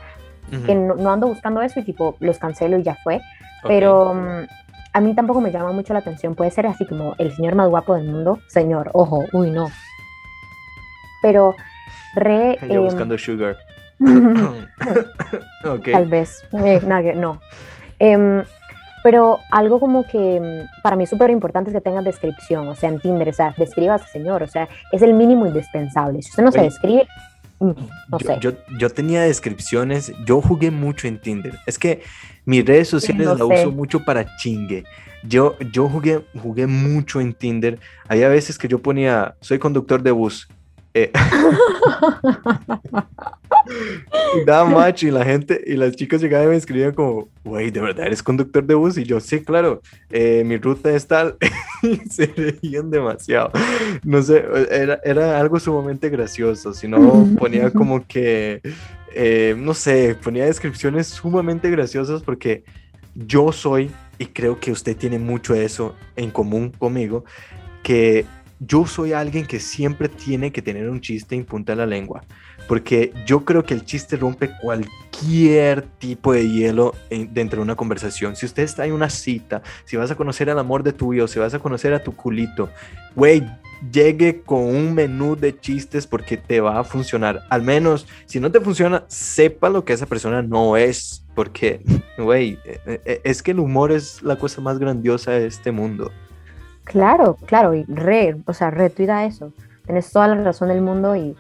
[0.66, 3.20] Que no, no, ando buscando eso y tipo, los cancelo y ya fue.
[3.68, 4.48] Pero mm,
[4.94, 6.36] a mí tampoco me llama mucho la atención.
[6.36, 8.40] Puede ser así como el señor más guapo del mundo.
[8.48, 9.70] Señor, ojo, uy, no.
[11.22, 11.56] Pero
[12.16, 12.58] re.
[12.62, 13.58] Yo em, buscando sugar.
[15.66, 15.94] okay.
[15.94, 16.44] Tal vez.
[16.54, 16.82] Eh,
[17.16, 17.40] no.
[18.00, 18.44] Em,
[19.06, 22.74] pero algo como que mm, para mí es súper importante es que tenga descripción, o
[22.74, 26.24] sea, en Tinder, o sea, describa a ese señor, o sea, es el mínimo indispensable.
[26.24, 27.08] Si usted no se describe,
[27.60, 27.76] no
[28.20, 28.38] yo, sé.
[28.42, 31.58] Yo, yo, tenía descripciones, yo jugué mucho en Tinder.
[31.66, 32.02] Es que
[32.46, 34.84] mis redes sociales la uso mucho para chingue.
[35.24, 37.80] Yo, yo jugué, jugué mucho en Tinder.
[38.08, 40.48] Había veces que yo ponía, soy conductor de bus.
[40.98, 41.12] Eh,
[44.46, 47.82] daba macho y la gente y las chicas llegaban y me escribían como, güey, ¿de
[47.82, 48.98] verdad eres conductor de bus?
[48.98, 51.36] Y yo, sí, claro, eh, mi ruta es tal.
[51.84, 53.52] y se reían demasiado.
[54.04, 56.74] No sé, era, era algo sumamente gracioso.
[56.74, 58.62] Si no, ponía como que
[59.18, 62.66] eh, no sé, ponía descripciones sumamente graciosas porque
[63.16, 67.24] yo soy, y creo que usted tiene mucho de eso en común conmigo,
[67.82, 68.26] que
[68.68, 72.24] yo soy alguien que siempre tiene que tener un chiste en punta de la lengua,
[72.68, 78.36] porque yo creo que el chiste rompe cualquier tipo de hielo dentro de una conversación.
[78.36, 81.28] Si usted está en una cita, si vas a conocer al amor de tu vida,
[81.28, 82.70] si vas a conocer a tu culito,
[83.16, 83.44] güey,
[83.92, 87.44] llegue con un menú de chistes porque te va a funcionar.
[87.50, 91.24] Al menos, si no te funciona, sepa lo que esa persona no es.
[91.36, 91.82] Porque,
[92.18, 96.12] güey, e, e, es que el humor es la cosa más grandiosa de este mundo.
[96.86, 99.52] Claro, claro, y re, o sea, re, tú eso.
[99.86, 101.36] Tienes toda la razón del mundo y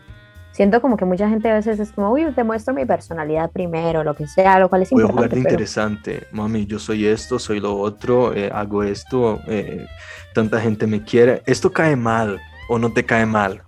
[0.51, 4.03] siento como que mucha gente a veces es como, uy, te muestro mi personalidad primero,
[4.03, 5.29] lo que sea, lo cual es Voy a importante.
[5.29, 6.27] jugar de pero- interesante.
[6.31, 9.85] Mami, yo soy esto, soy lo otro, eh, hago esto, eh,
[10.33, 11.41] tanta gente me quiere.
[11.45, 13.61] ¿Esto cae mal o no te cae mal?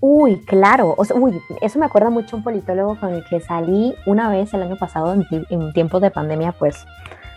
[0.00, 3.40] Uy, claro, o sea, uy, eso me acuerda mucho a un politólogo con el que
[3.40, 6.84] salí una vez el año pasado en, en tiempos de pandemia, pues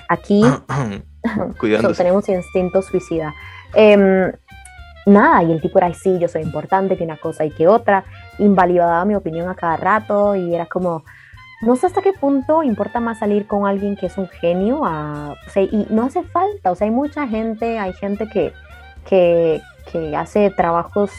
[0.10, 0.42] aquí
[1.82, 3.34] so- tenemos instinto suicida.
[3.74, 4.32] Em,
[5.06, 7.68] nada, y el tipo era, "Ay, sí, yo soy importante, que una cosa y que
[7.68, 8.04] otra,
[8.40, 11.04] invalidaba mi opinión a cada rato y era como,
[11.62, 15.32] no sé hasta qué punto importa más salir con alguien que es un genio, a,
[15.32, 18.54] o sea, y no hace falta, o sea, hay mucha gente, hay gente que,
[19.06, 21.12] que, que hace trabajos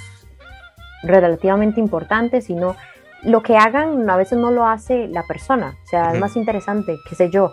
[1.02, 2.76] relativamente importantes y no,
[3.22, 6.98] lo que hagan a veces no lo hace la persona, o sea, es más interesante,
[7.08, 7.52] qué sé yo,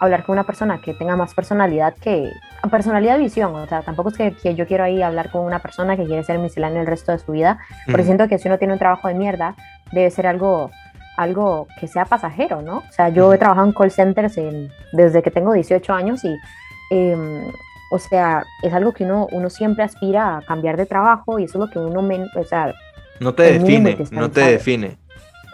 [0.00, 2.32] hablar con una persona que tenga más personalidad que
[2.70, 5.60] personalidad y visión, o sea, tampoco es que, que yo quiero ahí hablar con una
[5.60, 8.58] persona que quiere ser miscelánea el resto de su vida, porque siento que si uno
[8.58, 9.54] tiene un trabajo de mierda,
[9.92, 10.70] debe ser algo
[11.16, 12.78] algo que sea pasajero, ¿no?
[12.78, 16.34] O sea, yo he trabajado en call centers en- desde que tengo 18 años y,
[16.90, 17.42] em,
[17.92, 21.58] o sea, es algo que uno, uno siempre aspira a cambiar de trabajo y eso
[21.58, 22.72] es lo que uno, men- o sea,
[23.18, 24.96] No te define, no te define.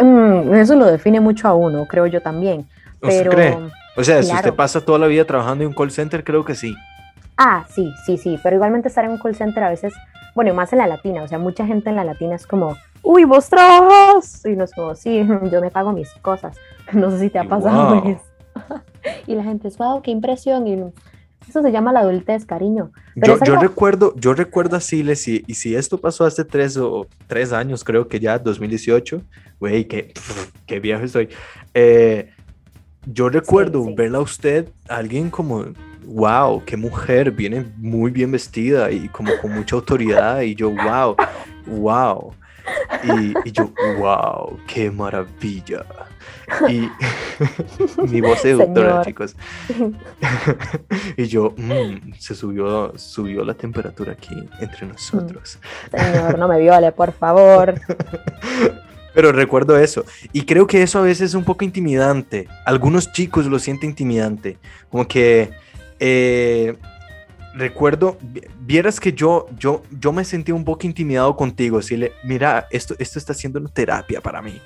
[0.01, 2.69] mm, eso lo define mucho a uno, creo yo también.
[3.03, 3.59] ¿Usted Pero, cree?
[3.97, 4.49] O sea, si claro.
[4.49, 6.77] usted pasa toda la vida trabajando en un call center, creo que sí.
[7.37, 9.93] Ah, sí, sí, sí, pero igualmente estar en un call center a veces,
[10.35, 12.77] bueno, y más en la latina, o sea, mucha gente en la latina es como,
[13.03, 16.57] uy, vos trabajas, y no es como, sí, yo me pago mis cosas,
[16.93, 18.11] no sé si te ha pasado wow.
[18.11, 18.83] eso.
[19.27, 20.83] y la gente es, wow, qué impresión, y
[21.49, 22.91] eso se llama la adultez, cariño.
[23.15, 26.77] Pero Yo, yo recuerdo, yo recuerdo a Siles y, y si esto pasó hace tres
[26.77, 29.23] o tres años, creo que ya, 2018,
[29.61, 30.13] güey, qué,
[30.67, 31.29] qué viejo estoy.
[31.73, 32.31] Eh,
[33.07, 33.95] yo recuerdo sí.
[33.97, 35.65] verla a usted, alguien como,
[36.05, 41.17] wow, qué mujer, viene muy bien vestida y como con mucha autoridad y yo, wow,
[41.67, 42.33] wow.
[43.05, 45.85] Y, y yo, wow, qué maravilla.
[46.69, 46.89] Y
[48.09, 49.37] mi voz seductora, chicos.
[51.17, 55.59] y yo, "Mm, se subió, subió la temperatura aquí entre nosotros.
[55.91, 57.75] Señor, no me viole, por favor.
[59.17, 60.05] Pero recuerdo eso.
[60.33, 62.47] Y creo que eso a veces es un poco intimidante.
[62.67, 64.59] Algunos chicos lo sienten intimidante.
[64.91, 65.51] Como que
[65.99, 66.77] eh,
[67.55, 71.79] recuerdo, vi- vieras que yo, yo, yo me sentí un poco intimidado contigo.
[71.79, 74.61] Decirle, mira, esto, esto está siendo una terapia para mí.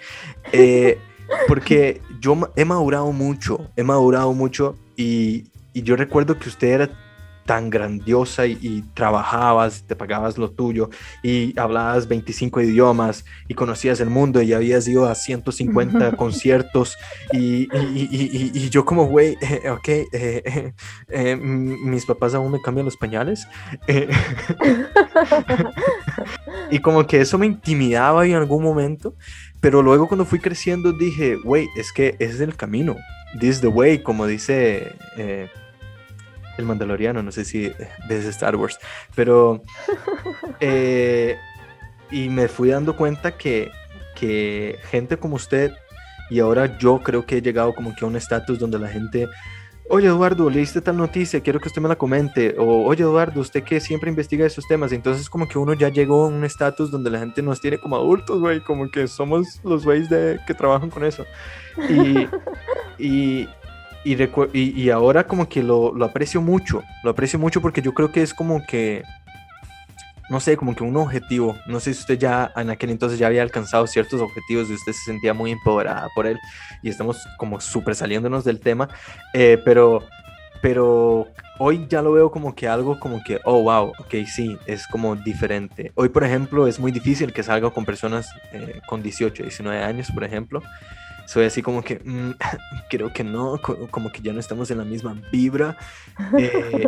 [0.52, 0.98] Eh,
[1.46, 6.90] porque yo he madurado mucho, he madurado mucho y, y yo recuerdo que usted era
[7.50, 10.88] tan grandiosa y, y trabajabas, te pagabas lo tuyo
[11.20, 16.96] y hablabas 25 idiomas y conocías el mundo y habías ido a 150 conciertos
[17.32, 20.72] y, y- y- yo como, güey, eh, ok, eh, eh,
[21.08, 23.48] eh, m- mis papás aún me cambian los pañales.
[23.88, 24.08] eh,
[26.70, 29.16] y como que eso me intimidaba en algún momento,
[29.60, 32.94] pero luego cuando fui creciendo dije, güey, es que ese es el camino,
[33.40, 34.92] this is the way, como dice...
[36.58, 37.72] el Mandaloriano, no sé si
[38.08, 38.78] ves Star Wars,
[39.14, 39.62] pero
[40.60, 41.36] eh,
[42.10, 43.70] y me fui dando cuenta que,
[44.14, 45.72] que gente como usted
[46.30, 49.28] y ahora yo creo que he llegado como que a un estatus donde la gente,
[49.88, 53.64] oye Eduardo, leíste tal noticia, quiero que usted me la comente, o oye Eduardo, usted
[53.64, 57.10] que siempre investiga esos temas, entonces como que uno ya llegó a un estatus donde
[57.10, 60.08] la gente nos tiene como adultos, güey, como que somos los güeyes
[60.46, 61.26] que trabajan con eso.
[61.88, 62.28] Y,
[62.98, 63.48] y,
[64.04, 64.14] y,
[64.52, 68.10] y, y ahora como que lo, lo aprecio mucho, lo aprecio mucho porque yo creo
[68.10, 69.02] que es como que,
[70.30, 73.26] no sé, como que un objetivo, no sé si usted ya en aquel entonces ya
[73.26, 76.38] había alcanzado ciertos objetivos y usted se sentía muy empoderada por él
[76.82, 78.88] y estamos como súper saliéndonos del tema,
[79.34, 80.04] eh, pero,
[80.62, 81.26] pero
[81.58, 85.14] hoy ya lo veo como que algo como que, oh, wow, ok, sí, es como
[85.14, 85.92] diferente.
[85.94, 90.10] Hoy, por ejemplo, es muy difícil que salga con personas eh, con 18, 19 años,
[90.10, 90.62] por ejemplo.
[91.30, 92.30] Soy así como que, mm,
[92.90, 95.76] creo que no, co- como que ya no estamos en la misma vibra.
[96.36, 96.84] eh,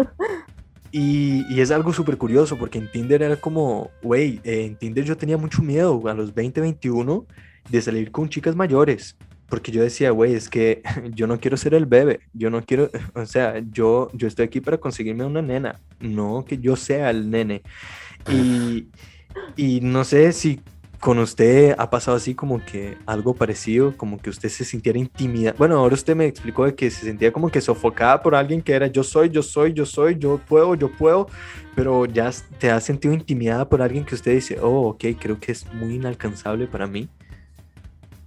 [0.90, 5.04] y, y es algo súper curioso porque en Tinder era como, güey, eh, en Tinder
[5.04, 7.24] yo tenía mucho miedo a los 20, 21
[7.70, 9.16] de salir con chicas mayores.
[9.48, 10.82] Porque yo decía, güey, es que
[11.14, 14.60] yo no quiero ser el bebé, yo no quiero, o sea, yo, yo estoy aquí
[14.60, 17.62] para conseguirme una nena, no que yo sea el nene.
[18.28, 18.88] Y,
[19.56, 20.60] y no sé si
[21.02, 25.56] con usted ha pasado así como que algo parecido, como que usted se sintiera intimidada.
[25.58, 28.72] Bueno, ahora usted me explicó de que se sentía como que sofocada por alguien que
[28.72, 31.26] era yo soy, yo soy, yo soy, yo puedo, yo puedo,
[31.74, 32.30] pero ya
[32.60, 35.96] te has sentido intimidada por alguien que usted dice, oh, ok, creo que es muy
[35.96, 37.08] inalcanzable para mí.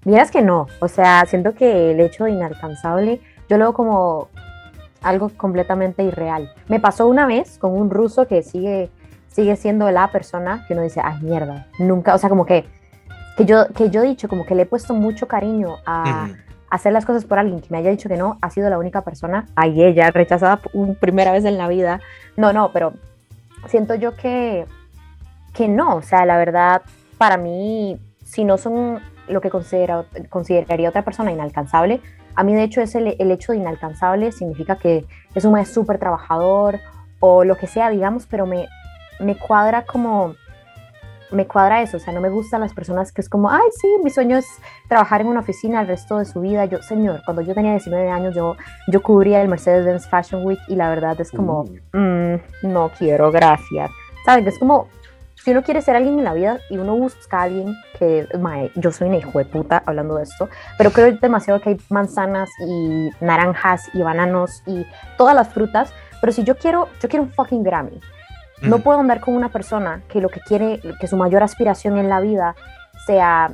[0.03, 4.27] Vieras que no, o sea, siento que el hecho de inalcanzable, yo lo veo como
[5.01, 6.51] algo completamente irreal.
[6.67, 8.89] Me pasó una vez con un ruso que sigue,
[9.35, 12.63] sigue siendo la persona que uno dice, ay mierda, nunca, o sea, como que
[13.35, 16.29] que yo, que yo he dicho, como que le he puesto mucho cariño a,
[16.69, 19.01] hacer las cosas por alguien que me haya dicho que no, ha sido la única
[19.01, 21.99] persona, ahí ella, rechazada por primera vez en la vida.
[22.37, 22.93] No, no, pero
[23.67, 24.65] siento yo que,
[25.53, 26.81] que no, o sea, la verdad,
[27.17, 32.01] para mí, si no son lo que considera, consideraría otra persona inalcanzable,
[32.35, 35.97] a mí de hecho es el, el hecho de inalcanzable significa que es un súper
[35.97, 36.79] trabajador
[37.19, 38.67] o lo que sea, digamos, pero me,
[39.19, 40.35] me cuadra como
[41.31, 43.87] me cuadra eso, o sea, no me gustan las personas que es como, ay, sí,
[44.03, 44.45] mi sueño es
[44.87, 46.65] trabajar en una oficina el resto de su vida.
[46.65, 48.55] Yo, señor, cuando yo tenía 19 años, yo,
[48.87, 53.89] yo cubría el Mercedes-Benz Fashion Week y la verdad es como, mm, no quiero, gracias.
[54.25, 54.47] ¿Saben?
[54.47, 54.87] Es como,
[55.35, 58.71] si uno quiere ser alguien en la vida y uno busca a alguien que, mae,
[58.75, 62.49] yo soy una hijo de puta hablando de esto, pero creo demasiado que hay manzanas
[62.67, 64.85] y naranjas y bananos y
[65.17, 67.99] todas las frutas, pero si yo quiero, yo quiero un fucking Grammy.
[68.61, 72.09] No puedo andar con una persona que lo que quiere, que su mayor aspiración en
[72.09, 72.55] la vida
[73.05, 73.51] sea,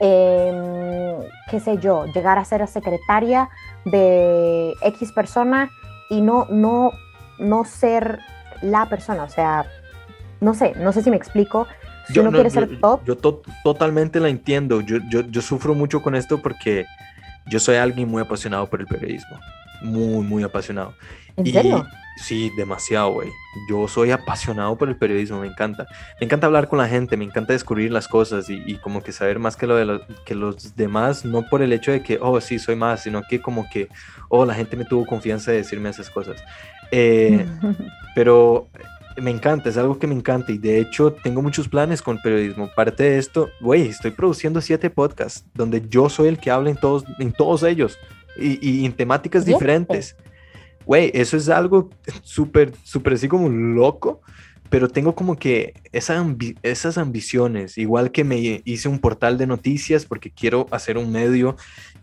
[0.00, 3.48] em, qué sé yo, llegar a ser secretaria
[3.84, 5.70] de X persona
[6.10, 6.90] y no, no,
[7.38, 8.18] no ser
[8.62, 9.24] la persona.
[9.24, 9.66] O sea,
[10.40, 11.66] no sé, no sé si me explico.
[12.06, 13.04] Si uno quiere ser top.
[13.04, 14.80] Yo totalmente la entiendo.
[14.80, 16.86] Yo, yo, yo sufro mucho con esto porque
[17.46, 19.38] yo soy alguien muy apasionado por el periodismo.
[19.82, 20.94] Muy, muy apasionado.
[21.36, 21.86] ¿En serio?
[22.20, 23.30] Sí, demasiado, güey.
[23.68, 25.86] Yo soy apasionado por el periodismo, me encanta.
[26.20, 29.38] Me encanta hablar con la gente, me encanta descubrir las cosas y, como que saber
[29.38, 32.58] más que, lo de que los demás, no por el hecho de que, oh, sí,
[32.58, 33.88] soy más, sino que como que,
[34.28, 36.42] oh, la gente me tuvo confianza de decirme esas cosas.
[36.90, 37.46] Eh,
[38.14, 38.68] pero
[39.20, 42.22] me encanta, es algo que me encanta y de hecho tengo muchos planes con el
[42.22, 42.68] periodismo.
[42.74, 46.76] Parte de esto, güey, estoy produciendo siete podcasts donde yo soy el que habla en
[46.76, 47.98] todos, en todos ellos
[48.36, 50.16] y, en temáticas diferentes
[50.88, 51.90] güey, eso es algo
[52.22, 54.22] súper, súper así como loco,
[54.70, 60.30] pero tengo como que esas ambiciones, igual que me hice un portal de noticias porque
[60.30, 61.56] quiero hacer un medio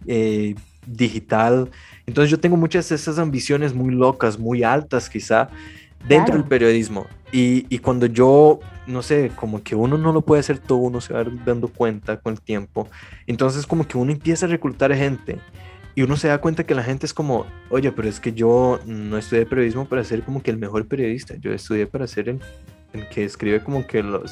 [0.05, 0.53] eh,
[0.85, 1.71] digital.
[2.05, 5.49] Entonces yo tengo muchas de esas ambiciones muy locas, muy altas quizá,
[6.07, 7.07] dentro del periodismo.
[7.31, 11.01] Y, y, cuando yo, no sé, como que uno no lo puede hacer todo, uno
[11.01, 12.87] se va dando cuenta con el tiempo.
[13.25, 15.39] Entonces como que uno empieza a reclutar gente
[15.95, 18.79] y uno se da cuenta que la gente es como, oye, pero es que yo
[18.85, 22.39] no estudié periodismo para ser como que el mejor periodista, yo estudié para ser el,
[23.09, 24.31] que escribe como que los,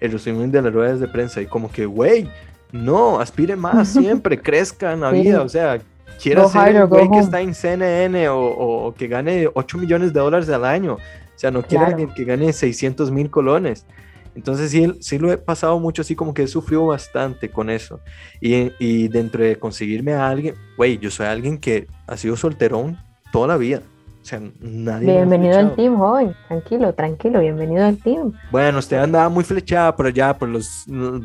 [0.00, 2.28] el resumen de las ruedas de prensa y como que, güey,
[2.72, 5.78] no, aspire más siempre, crezca en la vida, o sea,
[6.20, 10.18] quiera ser el güey que está en CNN o, o, que gane 8 millones de
[10.18, 13.86] dólares al año, o sea, no quiere alguien que gane 600 mil colones.
[14.34, 18.00] Entonces sí, sí lo he pasado mucho así como que he sufrido bastante con eso.
[18.40, 22.98] Y, y dentro de conseguirme a alguien, güey, yo soy alguien que ha sido solterón
[23.32, 23.82] toda la vida.
[24.22, 25.12] O sea, nadie.
[25.12, 26.36] Bienvenido al team, joven.
[26.46, 28.32] Tranquilo, tranquilo, bienvenido al team.
[28.50, 30.84] Bueno, usted andaba muy flechada por allá, por, los,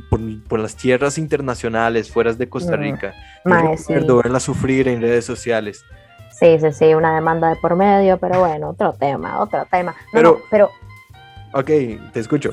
[0.09, 3.13] por, por las tierras internacionales, fuera de Costa mm, Rica.
[3.43, 3.93] Mm, sí.
[3.93, 5.83] verla sufrir en redes sociales.
[6.31, 9.93] Sí, sí, sí, una demanda de por medio, pero bueno, otro tema, otro tema.
[10.13, 10.69] pero, pero.
[11.53, 11.67] Ok,
[12.13, 12.51] te escucho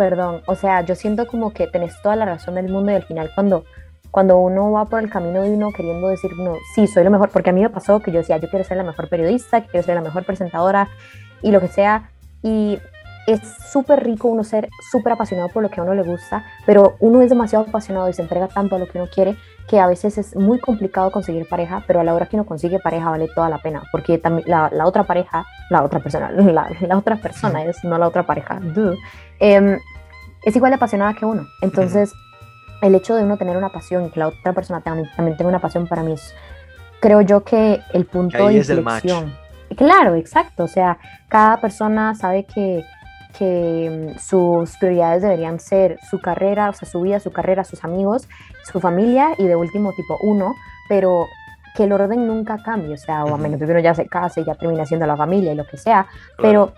[0.00, 3.02] perdón, o sea, yo siento como que tenés toda la razón del mundo y al
[3.02, 3.66] final cuando,
[4.10, 7.28] cuando uno va por el camino de uno queriendo decir, no, sí, soy lo mejor,
[7.28, 9.84] porque a mí me pasó que yo decía, yo quiero ser la mejor periodista, quiero
[9.84, 10.88] ser la mejor presentadora
[11.42, 12.08] y lo que sea,
[12.42, 12.78] y
[13.26, 16.96] es súper rico uno ser súper apasionado por lo que a uno le gusta, pero
[16.98, 19.36] uno es demasiado apasionado y se entrega tanto a lo que uno quiere
[19.68, 22.80] que a veces es muy complicado conseguir pareja, pero a la hora que uno consigue
[22.80, 26.68] pareja vale toda la pena, porque también la, la otra pareja, la otra persona, la,
[26.80, 28.60] la, otra persona es no la otra pareja,
[29.38, 29.78] eh,
[30.42, 31.48] es igual de apasionada que uno.
[31.60, 32.14] Entonces,
[32.82, 35.60] el hecho de uno tener una pasión y que la otra persona también, tenga una
[35.60, 36.34] pasión para mí es,
[37.00, 39.34] creo yo que el punto de inflexión.
[39.76, 40.64] Claro, exacto.
[40.64, 42.84] O sea, cada persona sabe que,
[43.38, 47.84] que mm, sus prioridades deberían ser su carrera, o sea, su vida, su carrera, sus
[47.84, 48.28] amigos,
[48.64, 50.54] su familia y de último tipo uno,
[50.88, 51.26] pero
[51.76, 54.40] que el orden nunca cambie, o sea, o a menos que uno ya se case
[54.40, 56.72] y ya termina siendo la familia y lo que sea, pero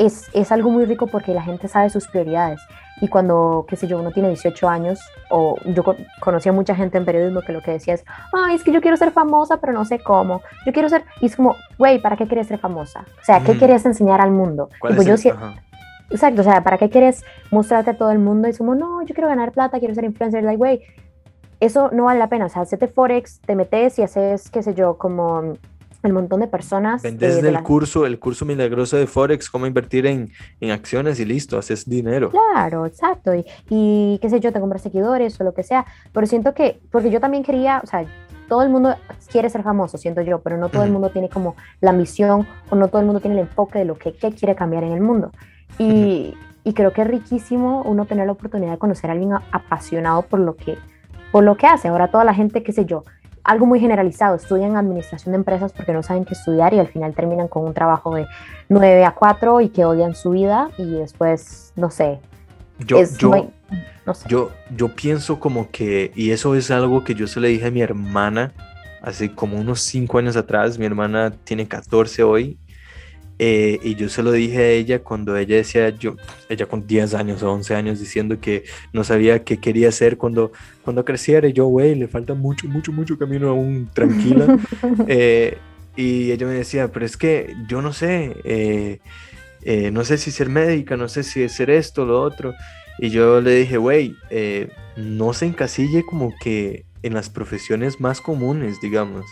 [0.00, 2.60] es, es, algo muy rico porque la gente sabe sus prioridades.
[3.02, 4.98] Y cuando, qué sé yo, uno tiene 18 años,
[5.30, 5.82] o yo
[6.20, 8.80] conocí a mucha gente en periodismo que lo que decía es, ay, es que yo
[8.80, 10.42] quiero ser famosa, pero no sé cómo.
[10.66, 13.04] Yo quiero ser, y es como, güey, ¿para qué quieres ser famosa?
[13.20, 14.68] O sea, ¿qué quieres enseñar al mundo?
[14.80, 15.16] pues yo
[16.10, 18.48] Exacto, o sea, ¿para qué quieres mostrarte a todo el mundo?
[18.48, 20.82] Y es como, no, yo quiero ganar plata, quiero ser influencer, like, güey,
[21.60, 22.46] eso no vale la pena.
[22.46, 25.54] O sea, hacete Forex, te metes y haces, qué sé yo, como
[26.02, 27.02] el montón de personas.
[27.02, 30.30] Vendes eh, el curso, el curso milagroso de Forex, cómo invertir en,
[30.60, 32.30] en acciones y listo, haces dinero.
[32.30, 33.34] Claro, exacto.
[33.34, 35.86] Y, y, qué sé yo, te compras seguidores o lo que sea.
[36.12, 38.06] Pero siento que, porque yo también quería, o sea,
[38.48, 38.94] todo el mundo
[39.30, 42.76] quiere ser famoso, siento yo, pero no todo el mundo tiene como la misión o
[42.76, 45.30] no todo el mundo tiene el enfoque de lo que, quiere cambiar en el mundo.
[45.78, 46.34] Y,
[46.64, 50.40] y creo que es riquísimo uno tener la oportunidad de conocer a alguien apasionado por
[50.40, 50.78] lo que,
[51.30, 51.88] por lo que hace.
[51.88, 53.04] Ahora toda la gente, qué sé yo,
[53.44, 57.14] algo muy generalizado, estudian administración de empresas porque no saben qué estudiar y al final
[57.14, 58.26] terminan con un trabajo de
[58.68, 62.20] 9 a 4 y que odian su vida y después, no sé.
[62.78, 63.50] Yo, yo,
[64.26, 67.70] yo, yo pienso como que, y eso es algo que yo se le dije a
[67.70, 68.52] mi hermana
[69.02, 72.58] hace como unos 5 años atrás, mi hermana tiene 14 hoy
[73.42, 76.14] eh, y yo se lo dije a ella cuando ella decía, yo,
[76.50, 80.52] ella con 10 años o 11 años diciendo que no sabía qué quería hacer cuando,
[80.84, 81.48] cuando creciera.
[81.48, 84.58] Y yo, güey, le falta mucho, mucho, mucho camino aún, tranquila.
[85.08, 85.56] Eh,
[85.96, 89.00] y ella me decía, pero es que yo no sé, eh,
[89.90, 92.52] no sé si ser médica, no sé si ser esto, lo otro.
[92.98, 94.16] Y yo le dije, güey,
[94.96, 99.24] no se encasille como que en las profesiones más comunes, digamos.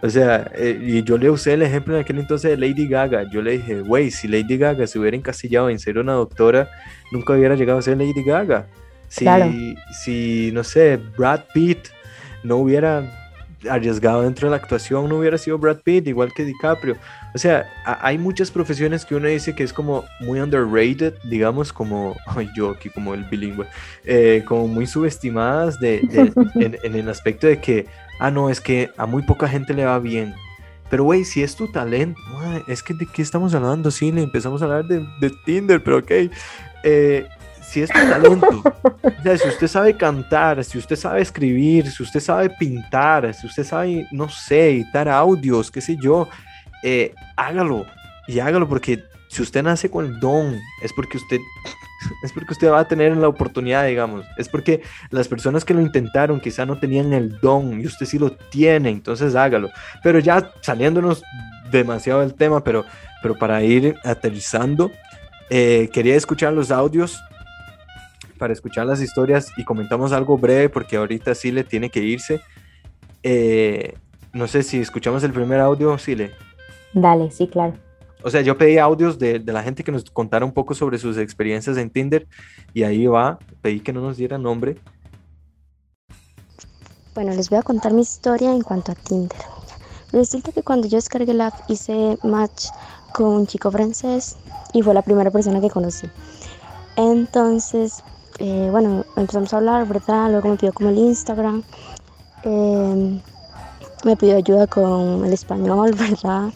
[0.00, 3.24] O sea, eh, y yo le usé el ejemplo en aquel entonces de Lady Gaga.
[3.30, 6.68] Yo le dije, güey, si Lady Gaga se hubiera encasillado en ser una doctora,
[7.10, 8.66] nunca hubiera llegado a ser Lady Gaga.
[9.08, 9.26] Si,
[10.04, 11.88] si no sé, Brad Pitt
[12.44, 13.10] no hubiera
[13.68, 16.96] arriesgado dentro de la actuación, no hubiera sido Brad Pitt, igual que DiCaprio.
[17.34, 22.16] O sea, hay muchas profesiones que uno dice que es como muy underrated, digamos, como
[22.26, 23.66] ay, yo aquí, como el bilingüe,
[24.04, 25.98] eh, como muy subestimadas de,
[26.54, 27.86] en, en el aspecto de que
[28.20, 30.34] ah, no, es que a muy poca gente le va bien.
[30.90, 32.20] Pero, güey, si es tu talento,
[32.66, 36.10] es que de qué estamos hablando, sí, le empezamos a hablar de, Tinder, pero ok.
[36.82, 37.28] Eh,
[37.60, 38.62] si es tu talento,
[39.02, 43.64] o si usted sabe cantar, si usted sabe escribir, si usted sabe pintar, si usted
[43.64, 46.28] sabe, no sé, editar audios, qué sé yo,
[46.82, 47.84] eh, hágalo
[48.26, 51.38] y hágalo porque si usted nace con el don, es porque usted
[52.22, 54.24] es porque usted va a tener la oportunidad, digamos.
[54.36, 58.18] Es porque las personas que lo intentaron quizá no tenían el don y usted sí
[58.18, 59.70] lo tiene, entonces hágalo.
[60.02, 61.22] Pero ya saliéndonos
[61.70, 62.84] demasiado del tema, pero,
[63.22, 64.90] pero para ir aterrizando,
[65.50, 67.20] eh, quería escuchar los audios
[68.38, 72.40] para escuchar las historias y comentamos algo breve porque ahorita sí le tiene que irse.
[73.24, 73.94] Eh,
[74.32, 76.30] no sé si escuchamos el primer audio, Sile.
[76.92, 77.74] Dale, sí, claro
[78.22, 81.16] o sea, yo pedí audios de, la gente que nos contara un poco sobre sus
[81.16, 82.26] experiencias en Tinder
[82.74, 84.76] y ahí va, pedí que no nos diera nombre.
[87.14, 89.38] Bueno, les voy a contar mi historia en cuanto a Tinder.
[90.12, 92.66] Resulta que cuando yo descargué la app hice match
[93.12, 94.36] con un chico francés
[94.72, 96.08] y fue la primera persona que conocí.
[96.96, 98.02] Entonces,
[98.38, 100.30] eh, bueno, empezamos a hablar, ¿verdad?
[100.30, 101.62] Luego me pidió como el Instagram.
[102.42, 103.20] Em,
[104.04, 106.52] me pidió ayuda con el español, ¿verdad?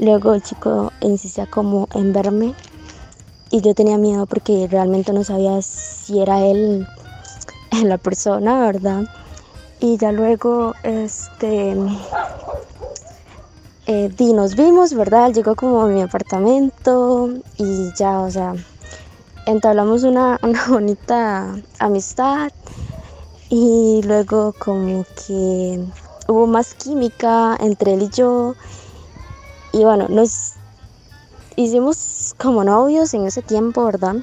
[0.00, 2.54] Luego el chico insistía como en verme
[3.50, 6.86] y yo tenía miedo porque realmente no sabía si era él
[7.84, 9.04] la persona, ¿verdad?
[9.78, 11.76] Y ya luego, este,
[13.86, 15.32] eh, nos vimos, ¿verdad?
[15.32, 17.28] llegó como a mi apartamento
[17.58, 18.54] y ya, o sea,
[19.44, 22.50] entablamos una, una bonita amistad
[23.50, 25.84] y luego como que
[26.26, 28.54] hubo más química entre él y yo
[29.72, 30.54] y bueno, nos
[31.56, 34.16] hicimos como novios en ese tiempo, ¿verdad?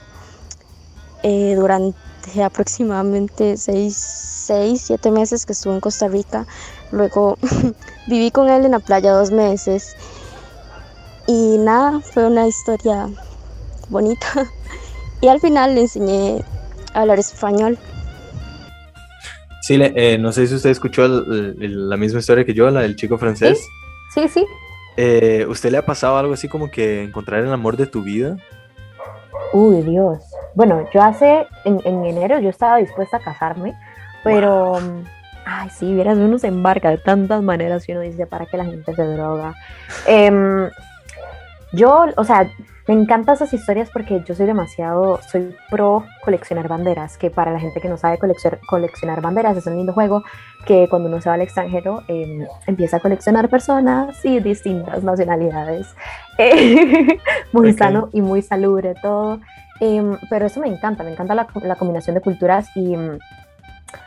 [1.24, 1.98] Eh, durante
[2.44, 6.46] aproximadamente seis, seis, siete meses que estuve en Costa Rica.
[6.92, 7.38] Luego
[8.08, 9.96] viví con él en la playa dos meses.
[11.28, 13.10] Y nada, fue una historia
[13.90, 14.28] bonita.
[15.20, 16.46] Y al final le enseñé
[16.94, 17.80] a hablar español.
[19.64, 23.18] Sí, eh, no sé si usted escuchó la misma historia que yo, la del chico
[23.18, 23.58] francés.
[24.14, 24.42] Sí, sí.
[24.42, 24.46] sí.
[24.98, 28.36] Eh, ¿Usted le ha pasado algo así como que encontrar el amor de tu vida?
[29.54, 30.24] Uy, Dios.
[30.56, 33.76] Bueno, yo hace, en, enero yo estaba dispuesta a casarme,
[34.24, 34.80] pero,
[35.46, 38.66] ay, sí, vieras, uno se embarca de tantas maneras y uno dice, ¿para qué la
[38.66, 39.54] gente se droga?
[40.08, 40.68] Em,
[41.74, 42.50] yo, o sea,
[42.88, 47.60] me encantan esas historias porque yo soy demasiado, soy pro coleccionar banderas, que para la
[47.60, 50.24] gente que no sabe coleccionar, coleccionar banderas es un lindo juego
[50.66, 55.88] que cuando uno se va al extranjero em, empieza a coleccionar personas y distintas nacionalidades.
[57.52, 59.40] muy sano y muy salubre todo.
[59.82, 62.94] Em, pero eso me encanta, me encanta la, la combinación de culturas y...
[62.94, 63.20] Em,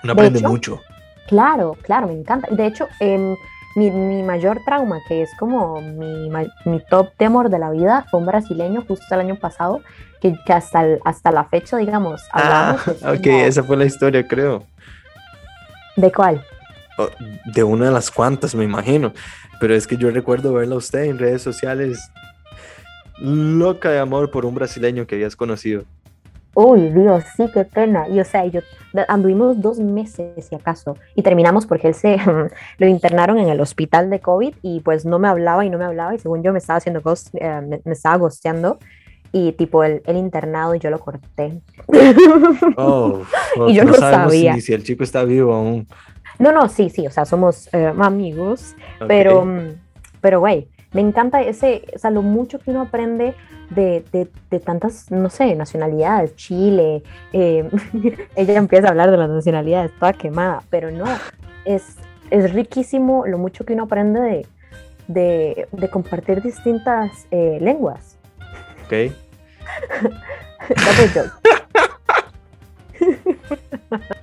[0.02, 0.80] uno aprende mucho.
[1.26, 2.48] Claro, claro, me encanta.
[2.50, 2.88] De hecho,
[3.76, 6.30] mi, mi, mayor trauma, que es como mi,
[6.64, 9.80] mi, top temor de la vida, fue un brasileño justo el año pasado,
[10.20, 14.64] que, que hasta, hasta la fecha, digamos, ah, ok, esa fue la historia, creo.
[15.96, 16.44] ¿De cuál?
[16.98, 17.08] Oh,
[17.44, 19.12] de una de las cuantas, me imagino.
[19.60, 22.10] Pero es que yo recuerdo verla a usted en redes sociales,
[23.18, 25.84] loca de amor por un brasileño que habías conocido.
[26.54, 28.08] Uy, Dios, sí, qué pena.
[28.08, 28.60] Y o sea, yo
[29.08, 32.16] anduvimos dos meses, si acaso, y terminamos porque él se
[32.78, 35.84] lo internaron en el hospital de COVID y pues no me hablaba y no me
[35.84, 38.78] hablaba y según yo me estaba haciendo ghost, eh, me, estaba gosteando.
[39.32, 41.60] y tipo el, el internado yo lo corté.
[42.76, 43.22] Oh,
[43.68, 44.54] Y yo no sabemos sabía.
[44.54, 45.86] Si, si el chico está vivo aún.
[46.40, 49.06] No, no, sí, sí, o sea, somos eh, amigos, Ok.
[49.06, 49.46] pero,
[50.20, 53.34] pero, güey, me encanta ese, o sea, lo mucho que uno aprende
[53.70, 57.68] de, de, de tantas, no sé, nacionalidades, Chile, eh,
[58.36, 61.06] ella empieza a hablar de las nacionalidades, toda quemada, pero no,
[61.64, 61.96] es,
[62.30, 64.46] es riquísimo lo mucho que uno aprende de,
[65.06, 68.18] de, de compartir distintas eh, lenguas.
[68.86, 69.12] Ok.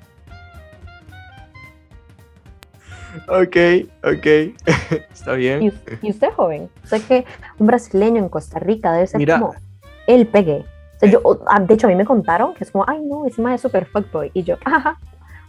[3.28, 3.55] Ok,
[4.03, 4.25] ok.
[5.13, 5.63] Está Y, bien.
[5.67, 7.25] us- y usted, joven, sé que
[7.59, 9.39] un brasileño en Costa Rica debe ser Mira.
[9.39, 9.55] como
[10.07, 10.63] el pegue.
[10.95, 12.99] O sea, yo, o- ah, de hecho, a mí me contaron que es como, ay,
[13.01, 14.32] no, ese mae es super fuckboy.
[14.34, 14.97] Y yo, ajá,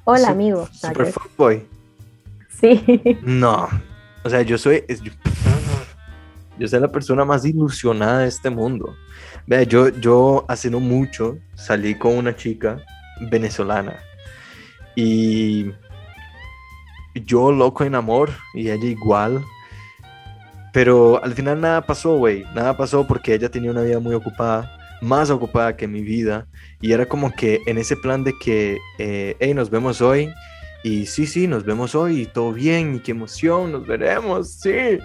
[0.05, 0.69] hola, Su- amigo.
[0.73, 1.67] Super yo- fuckboy.
[2.49, 3.69] sí, No.
[4.25, 4.85] O sea, yo soy.
[4.89, 5.13] Yo,
[6.59, 8.97] yo soy la persona más ilusionada de este mundo.
[9.47, 12.79] Vea, yo, yo hace no mucho salí con una chica
[13.31, 13.95] venezolana.
[14.97, 15.71] Y
[17.25, 19.45] yo loco en amor y ella igual.
[20.73, 22.45] Pero al final nada pasó, güey.
[22.55, 26.47] Nada pasó porque ella tenía una vida muy ocupada, más ocupada que mi vida.
[26.81, 30.31] Y era como que en ese plan de que, eh, hey, nos vemos hoy.
[30.85, 34.99] Y sí, sí, nos vemos hoy y todo bien y qué emoción, nos veremos, sí.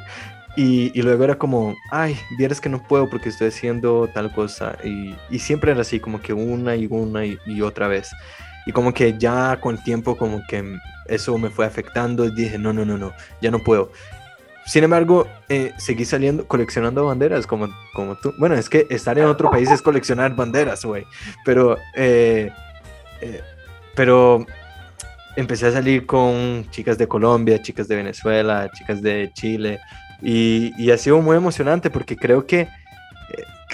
[0.55, 4.77] Y, y luego era como, ay, vieras que no puedo porque estoy haciendo tal cosa.
[4.83, 8.11] Y, y siempre era así, como que una y una y, y otra vez.
[8.65, 12.73] Y como que ya con tiempo, como que eso me fue afectando y dije, no,
[12.73, 13.91] no, no, no, ya no puedo.
[14.65, 18.33] Sin embargo, eh, seguí saliendo, coleccionando banderas como, como tú.
[18.37, 21.05] Bueno, es que estar en otro país es coleccionar banderas, güey.
[21.43, 22.49] Pero, eh,
[23.21, 23.41] eh,
[23.93, 24.45] pero
[25.35, 29.79] empecé a salir con chicas de Colombia, chicas de Venezuela, chicas de Chile.
[30.21, 32.69] Y, y ha sido muy emocionante porque creo que,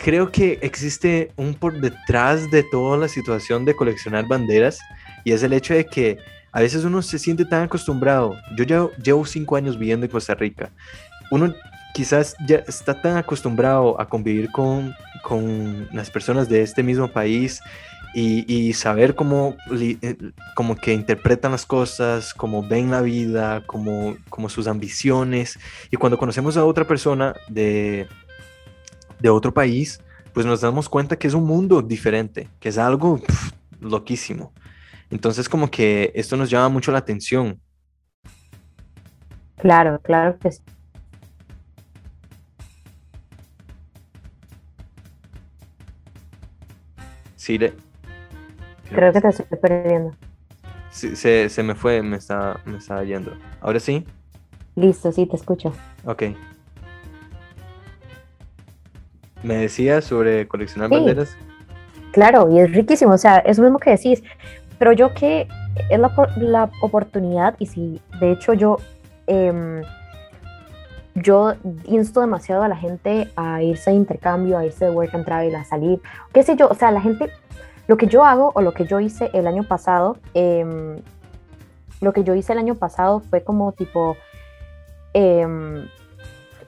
[0.02, 4.80] creo que existe un por detrás de toda la situación de coleccionar banderas
[5.24, 6.18] y es el hecho de que
[6.52, 8.36] a veces uno se siente tan acostumbrado.
[8.56, 10.70] Yo ya llevo cinco años viviendo en Costa Rica.
[11.32, 11.54] Uno
[11.94, 17.62] quizás ya está tan acostumbrado a convivir con, con las personas de este mismo país
[18.14, 20.16] y, y saber cómo, eh,
[20.56, 25.60] como que interpretan las cosas, cómo ven la vida, cómo, como sus ambiciones.
[25.92, 28.08] Y cuando conocemos a otra persona de,
[29.20, 30.02] de otro país,
[30.34, 33.20] pues nos damos cuenta que es un mundo diferente, que es algo
[33.82, 34.52] loquísimo.
[35.12, 37.60] Entonces como que esto nos llama mucho la atención.
[39.58, 40.62] claro, claro que sí.
[47.36, 47.74] Sí, le-
[48.90, 50.16] Creo que te estoy perdiendo.
[50.92, 53.32] Sí, se, se me fue, me está, me estaba yendo.
[53.62, 54.06] Ahora sí,
[54.76, 55.74] Listo, sí, te escucho.
[56.06, 56.24] ok.
[59.44, 60.96] Me decía sobre coleccionar Sí.
[60.96, 61.36] banderas.
[62.12, 64.24] Claro, y es riquísimo, o sea, eso mismo que decís,
[64.80, 65.48] pero yo que
[65.90, 68.78] es la, la oportunidad y si de hecho yo,
[69.28, 69.82] em,
[71.16, 71.54] yo
[71.86, 75.54] insto demasiado a la gente a irse de intercambio, a irse de work and travel,
[75.56, 76.02] a salir,
[76.34, 77.30] qué sé yo, o sea, la gente,
[77.88, 80.98] lo que yo hago o lo que yo hice el año pasado, em,
[82.02, 84.16] lo que yo hice el año pasado fue como tipo,
[85.14, 85.88] em,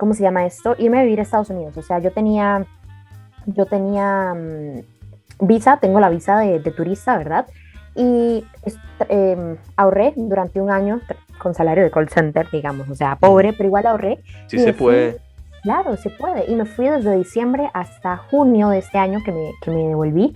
[0.02, 0.74] ¿cómo se llama esto?
[0.80, 2.66] Irme a vivir a Estados Unidos, o sea, yo tenía,
[3.46, 4.34] yo tenía...
[4.34, 7.46] mm, visa, tengo la visa de, de turista, ¿verdad?
[7.96, 8.44] Y
[9.10, 11.02] em, ahorré durante un año
[11.40, 14.20] con salario de call center, digamos, o sea, pobre, pero igual ahorré.
[14.48, 15.18] Sí se fui- puede.
[15.62, 16.50] Claro, se puede.
[16.50, 20.34] Y me fui desde diciembre hasta junio de este año que me, que me devolví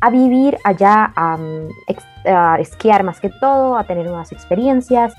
[0.00, 1.38] a vivir allá, a,
[2.26, 5.14] a esquiar más que todo, a tener nuevas experiencias.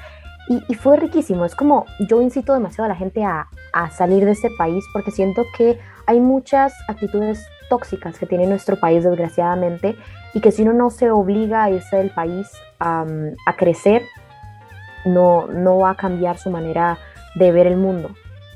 [0.49, 1.43] Y, fue riquísimo.
[1.43, 5.11] Es como yo incito demasiado a la gente a, a salir de este país porque
[5.11, 9.95] siento que hay muchas actitudes tóxicas que tiene nuestro país, desgraciadamente,
[10.33, 14.03] y que si uno no se obliga a irse del país am, a crecer,
[15.05, 16.97] no, no va a cambiar su manera
[17.35, 18.11] de ver el mundo.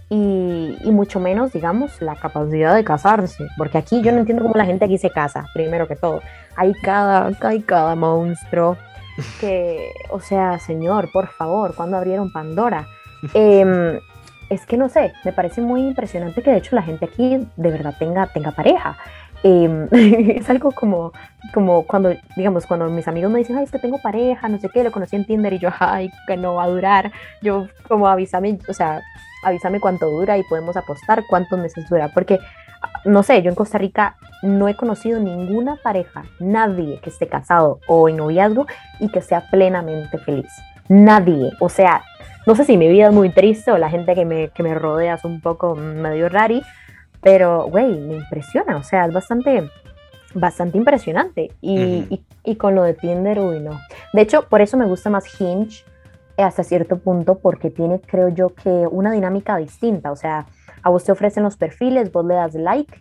[0.09, 4.55] Y, y mucho menos, digamos, la capacidad de casarse, porque aquí yo no entiendo cómo
[4.55, 6.21] la gente aquí se casa, primero que todo.
[6.57, 8.77] Hay cada, hay cada monstruo
[9.39, 12.87] que, o sea, señor, por favor, ¿cuándo abrieron Pandora?
[13.33, 13.99] Em,
[14.49, 17.71] es que no sé, me parece muy impresionante que de hecho la gente aquí de
[17.71, 18.97] verdad tenga, tenga pareja.
[19.43, 21.13] Em, es algo como,
[21.53, 24.69] como cuando, digamos, cuando mis amigos me dicen, ay, es que tengo pareja, no sé
[24.69, 27.11] qué, lo conocí en Tinder y yo, ay, que no va a durar.
[27.41, 29.01] Yo, como avísame, o sea,
[29.43, 32.39] avísame cuánto dura y podemos apostar cuántos meses dura, porque,
[33.05, 37.79] no sé, yo en Costa Rica no he conocido ninguna pareja, nadie que esté casado
[37.87, 38.65] o en noviazgo
[38.99, 40.51] y que sea plenamente feliz.
[40.89, 42.01] Nadie, o sea,
[42.47, 44.73] no sé si mi vida es muy triste o la gente que me, que me
[44.73, 46.61] rodea es un poco medio rari,
[47.23, 49.69] Pero, güey, me impresiona, o sea, es bastante,
[50.33, 51.51] bastante impresionante.
[51.61, 51.79] Y,
[52.09, 53.79] y- y con lo de Tinder, uy, no.
[54.13, 55.83] De hecho, por eso me gusta más Hinge
[56.37, 60.11] hasta cierto punto, porque tiene, creo yo, que una dinámica distinta.
[60.11, 60.47] O sea,
[60.83, 62.93] a vos te ofrecen los perfiles, vos le das like.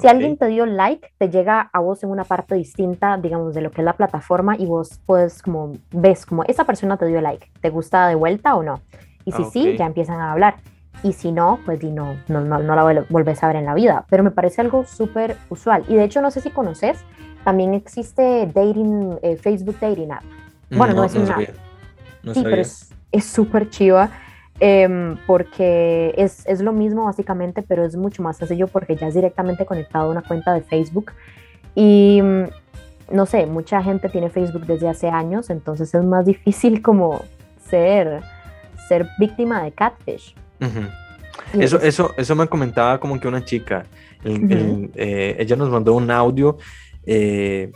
[0.00, 0.12] Si Ok.
[0.12, 3.70] alguien te dio like, te llega a vos en una parte distinta, digamos, de lo
[3.72, 7.50] que es la plataforma y vos puedes como, ves como esa persona te dio like,
[7.60, 8.80] ¿te gusta de vuelta o no?
[9.24, 9.78] Y si Ah, sí, ok.
[9.78, 10.56] ya empiezan a hablar.
[11.02, 14.04] Y si no, pues no, no, no, no la vuelves a ver en la vida.
[14.08, 15.84] Pero me parece algo súper usual.
[15.88, 16.98] Y de hecho, no sé si conoces,
[17.44, 20.22] también existe dating, eh, Facebook Dating App.
[20.70, 21.36] Bueno, no es una-.
[22.22, 22.50] No sí, sabía.
[22.50, 24.10] pero es es súper chiva
[24.60, 29.14] em, porque es, es lo mismo básicamente, pero es mucho más sencillo porque ya es
[29.14, 31.12] directamente conectado a una cuenta de Facebook.
[31.74, 32.44] Y mm,
[33.12, 37.22] no sé, mucha gente tiene Facebook desde hace años, entonces es más difícil como
[37.68, 38.20] ser,
[38.88, 40.34] ser víctima de catfish.
[40.60, 40.80] Ujú.
[41.54, 43.84] Y Eso, es- eso, eso me comentaba como que una chica.
[44.24, 44.52] el- Ujú.
[44.52, 46.58] el, eh, ella nos mandó un audio.
[47.06, 47.70] eh,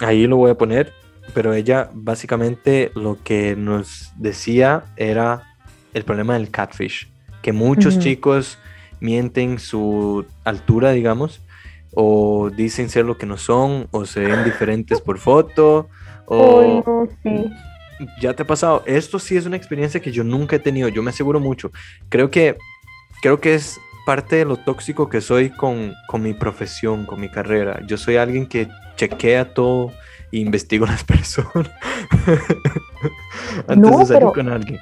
[0.00, 0.92] ahí lo voy a poner.
[1.34, 5.42] Pero ella básicamente lo que nos decía era
[5.96, 7.08] el problema del catfish.
[7.42, 8.02] Que muchos Ujú.
[8.04, 8.58] chicos
[9.00, 11.40] mienten su altura, digamos.
[11.94, 13.88] O dicen ser lo que no son.
[13.90, 15.88] O se ven diferentes por foto.
[16.26, 17.50] O, no, sí.
[18.20, 18.82] ya te ha pasado.
[18.86, 20.88] Esto sí es una experiencia que yo nunca he tenido.
[20.88, 21.72] Yo me aseguro mucho.
[22.10, 22.56] Creo que,
[23.22, 27.28] creo que es parte de lo tóxico que soy con, con mi profesión, con mi
[27.30, 27.80] carrera.
[27.86, 29.92] Yo soy alguien que chequea todo
[30.30, 31.70] e investigo a las personas
[33.66, 34.78] antes No, de salir pero- con alguien.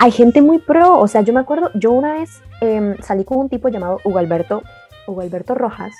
[0.00, 3.38] Hay gente muy pro, o sea, yo me acuerdo, yo una vez em, salí con
[3.38, 4.62] un tipo llamado Hugo Alberto,
[5.08, 5.92] Hugo Alberto Rojas,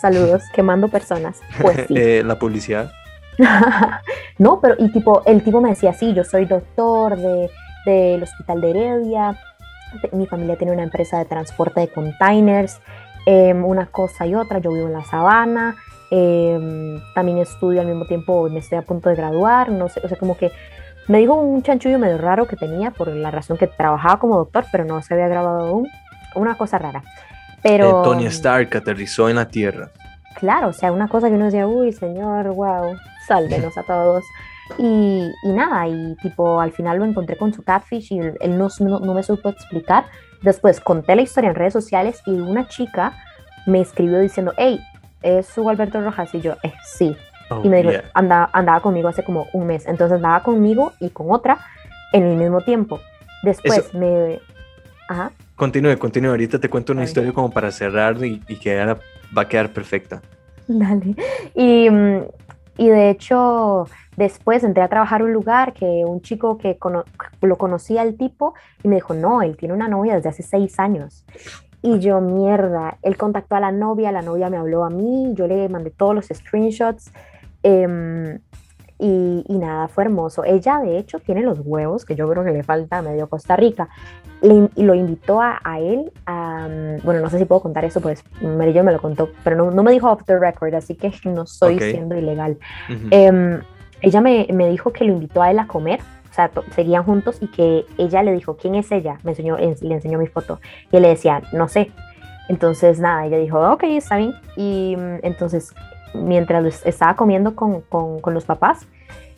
[0.00, 1.94] saludos, quemando personas, pues sí.
[1.96, 2.90] Eh, la publicidad.
[4.38, 7.48] no, pero y tipo, el tipo me decía, sí, yo soy doctor de,
[7.86, 9.38] del Hospital de Heredia,
[10.10, 12.80] mi familia tiene una empresa de transporte de containers,
[13.26, 15.76] em, una cosa y otra, yo vivo en la sabana,
[16.10, 20.08] em, también estudio al mismo tiempo, me estoy a punto de graduar, no sé, o
[20.08, 20.50] sea, como que
[21.08, 24.64] me dijo un chanchullo medio raro que tenía por la razón que trabajaba como doctor,
[24.70, 25.88] pero no se había graduado aún,
[26.34, 27.02] una cosa rara.
[27.62, 29.90] Pero, Eh, Tony Stark aterrizó en la Tierra.
[30.36, 32.96] Claro, o sea, una cosa que uno decía, uy, señor, wow,
[33.26, 34.24] sálvenos a todos.
[34.78, 38.68] Y, y nada, y tipo, al final lo encontré con su catfish y él, no,
[38.80, 40.06] no, no me supo explicar.
[40.40, 43.12] Después conté la historia en redes sociales y una chica
[43.66, 44.80] me escribió diciendo, hey,
[45.20, 46.34] ¿es Hugo Alberto Rojas?
[46.34, 47.16] Y yo, eh, sí.
[47.58, 48.04] Oh, Y me dijo, yeah.
[48.14, 49.86] andaba, andaba conmigo hace como un mes.
[49.86, 51.58] Entonces andaba conmigo y con otra
[52.12, 53.00] en el mismo tiempo.
[53.42, 54.40] Después Eso- me...
[55.08, 55.30] Ajá.
[55.56, 56.30] Continúe, continúe.
[56.30, 57.08] Ahorita te cuento una Ok.
[57.08, 58.98] historia como para cerrar y, y que ahora
[59.36, 60.22] va a quedar perfecta.
[60.66, 61.14] Dale.
[61.54, 62.22] Y, mm,
[62.78, 63.86] y de hecho,
[64.16, 67.04] después entré a trabajar a un lugar que un chico que cono-
[67.42, 70.78] lo conocía al tipo y me dijo, no, él tiene una novia desde hace seis
[70.80, 71.24] años.
[71.82, 75.46] Y yo, mierda, él contactó a la novia, la novia me habló a mí, yo
[75.48, 77.12] le mandé todos los screenshots.
[77.62, 78.38] Em,
[78.98, 80.44] y, y nada, fue hermoso.
[80.44, 83.56] Ella, de hecho, tiene los huevos, que yo creo que le falta a medio Costa
[83.56, 83.88] Rica.
[84.42, 87.84] Le y lo invitó a, a él, a, mm, bueno, no sé si puedo contar
[87.84, 90.94] eso, pues Merillo me lo contó, pero no, no me dijo off the record, así
[90.96, 91.82] que no estoy Ok.
[91.82, 92.58] siendo ilegal.
[93.10, 93.60] Em,
[94.02, 96.00] ella me, me dijo que lo invitó a él a comer,
[96.30, 99.18] o sea, seguían juntos y que ella le dijo, ¿quién es ella?
[99.22, 100.60] Me enseñó, en- le enseñó mi foto
[100.90, 101.90] y él le decía, no sé.
[102.48, 104.32] Entonces, nada, ella dijo, ok, está bien.
[104.56, 105.72] Y mm, entonces,
[106.14, 108.86] mientras estaba comiendo con, con, con los papás,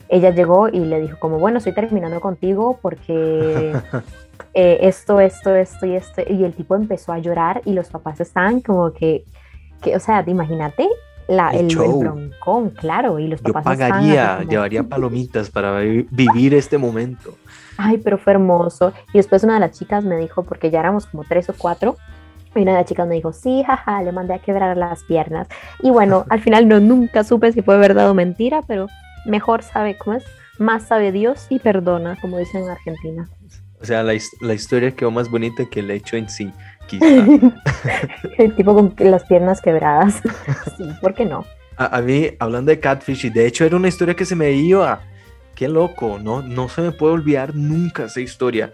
[0.07, 3.75] ella llegó y le dijo como, bueno, estoy terminando contigo porque
[4.53, 6.21] eh, esto, esto, esto y esto.
[6.27, 9.25] Y el tipo empezó a llorar y los papás estaban como que,
[9.81, 10.87] que o sea, imagínate
[11.27, 13.17] la, El el, el broncón, claro.
[13.17, 17.35] Y los Yo papás estaban pagaría, como, llevaría palomitas para vi- vivir este momento.
[17.77, 18.93] Ay, pero fue hermoso.
[19.11, 21.97] Y después una de las chicas me dijo, porque ya éramos como tres o cuatro,
[22.59, 25.47] y una de las chicas me dijo, sí, jaja, le mandé a quebrar las piernas.
[25.81, 28.87] Y bueno, al final no, nunca supe si fue verdad o mentira, pero
[29.25, 30.23] mejor sabe, ¿cómo es?
[30.57, 33.29] Más sabe Dios y perdona, como dicen en Argentina.
[33.81, 36.51] O sea, la, la historia quedó más bonita que el hecho en sí,
[36.87, 37.05] quizá.
[38.37, 40.21] El tipo con las piernas quebradas.
[40.77, 41.45] Sí, ¿por qué no?
[41.77, 44.51] A, a mí, hablando de Catfish, y de hecho era una historia que se me
[44.51, 45.01] iba.
[45.55, 46.41] Qué loco, ¿no?
[46.41, 48.73] No se me puede olvidar nunca esa historia.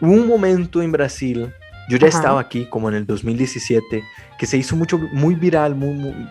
[0.00, 1.52] Hubo un momento en Brasil,
[1.88, 2.18] yo ya Ajá.
[2.18, 4.02] estaba aquí, como en el 2017,
[4.38, 6.28] que se hizo mucho, muy viral, muy, muy-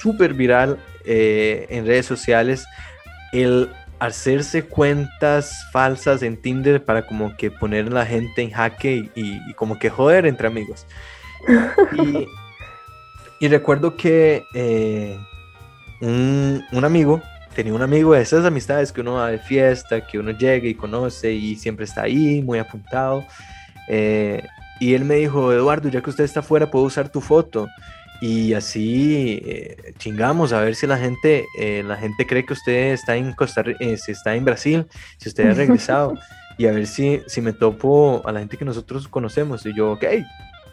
[0.00, 2.66] súper viral eh, en redes sociales,
[3.32, 9.10] el hacerse cuentas falsas en Tinder para como que poner a la gente en jaque
[9.14, 10.86] y, y- y como que joder entre amigos.
[11.92, 12.26] Y,
[13.40, 15.18] y recuerdo que eh,
[16.00, 17.22] un, un amigo,
[17.54, 20.74] tenía un amigo de esas amistades que uno va de fiesta, que uno llega y
[20.74, 23.24] conoce y siempre está ahí, muy apuntado.
[23.88, 24.42] eh,
[24.78, 27.68] Y él me dijo, Eduardo, ya que usted está afuera, puedo usar tu foto.
[28.20, 32.92] Y así eh, chingamos a ver si la gente, eh, la gente cree que usted
[32.92, 34.86] está en Costa eh, si está en Brasil,
[35.18, 36.14] si usted ha regresado.
[36.56, 39.64] y a ver si, si me topo a la gente que nosotros conocemos.
[39.66, 40.04] Y yo, ok,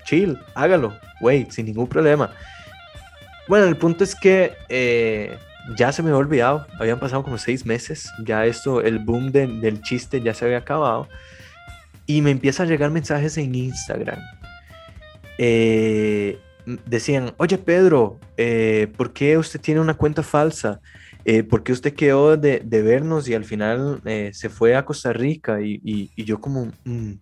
[0.05, 2.31] chill, hágalo, güey, sin ningún problema.
[3.47, 5.37] Bueno, el punto es que
[5.77, 9.81] ya se me había olvidado, habían pasado como seis meses, ya esto, el boom del
[9.81, 11.07] chiste ya se había acabado.
[12.05, 14.19] Y me empiezan a llegar mensajes en Instagram.
[15.37, 16.39] Eh,
[16.85, 20.79] decían, oye Pedro, eh, ¿por qué usted tiene una cuenta falsa?
[21.25, 24.01] Eh, ¿Por qué usted quedó de, vernos y al final
[24.33, 25.61] se fue a Costa Rica?
[25.61, 26.71] Y, yo como...
[26.83, 27.13] Mm".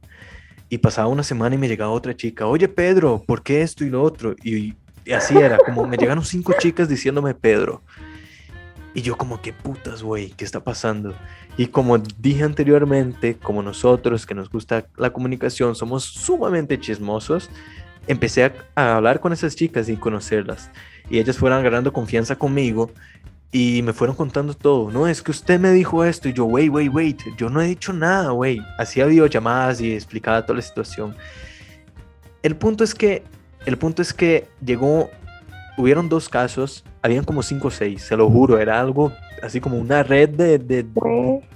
[0.69, 3.89] Y pasaba una semana y me llegaba otra chica, oye Pedro, ¿por qué esto y
[3.89, 4.38] lo otro?
[4.41, 4.73] Y,
[5.03, 7.82] y así era, como me llegaron cinco chicas diciéndome Pedro.
[8.93, 10.32] Y yo como, ¿qué putas, güey?
[10.32, 11.13] ¿Qué está pasando?
[11.57, 17.49] Y como dije anteriormente, como nosotros que nos gusta la comunicación, somos sumamente chismosos,
[18.07, 20.69] empecé a, hablar con esas chicas y conocerlas.
[21.09, 22.91] Y ellas fueron ganando confianza conmigo
[23.51, 24.91] y me fueron contando todo.
[24.91, 26.29] No, es que usted me dijo esto.
[26.29, 28.61] Y yo, wait, wait, wait, yo no he dicho nada, güey.
[28.77, 31.15] Hacía videollamadas y explicaba toda la situación.
[32.43, 33.23] El punto es que,
[33.65, 35.09] el punto es que llegó
[35.82, 39.11] hubieron dos casos, habían como cinco o seis, se lo juro, era algo
[39.41, 40.86] así como una red de, de,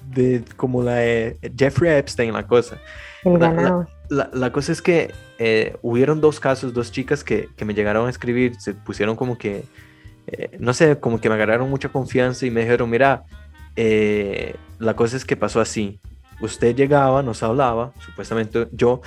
[0.07, 2.77] de, como la de Jeffrey Epstein, la cosa.
[3.23, 7.73] La, la, la, cosa es que eh, hubieron dos casos, dos chicas que, que, me
[7.73, 9.63] llegaron a escribir, se pusieron como que,
[10.27, 13.23] eh, no sé, como que me agarraron mucha confianza y me dijeron, mira,
[13.75, 15.99] eh, la cosa es que pasó así.
[16.39, 19.01] Usted llegaba, nos hablaba, supuestamente yo,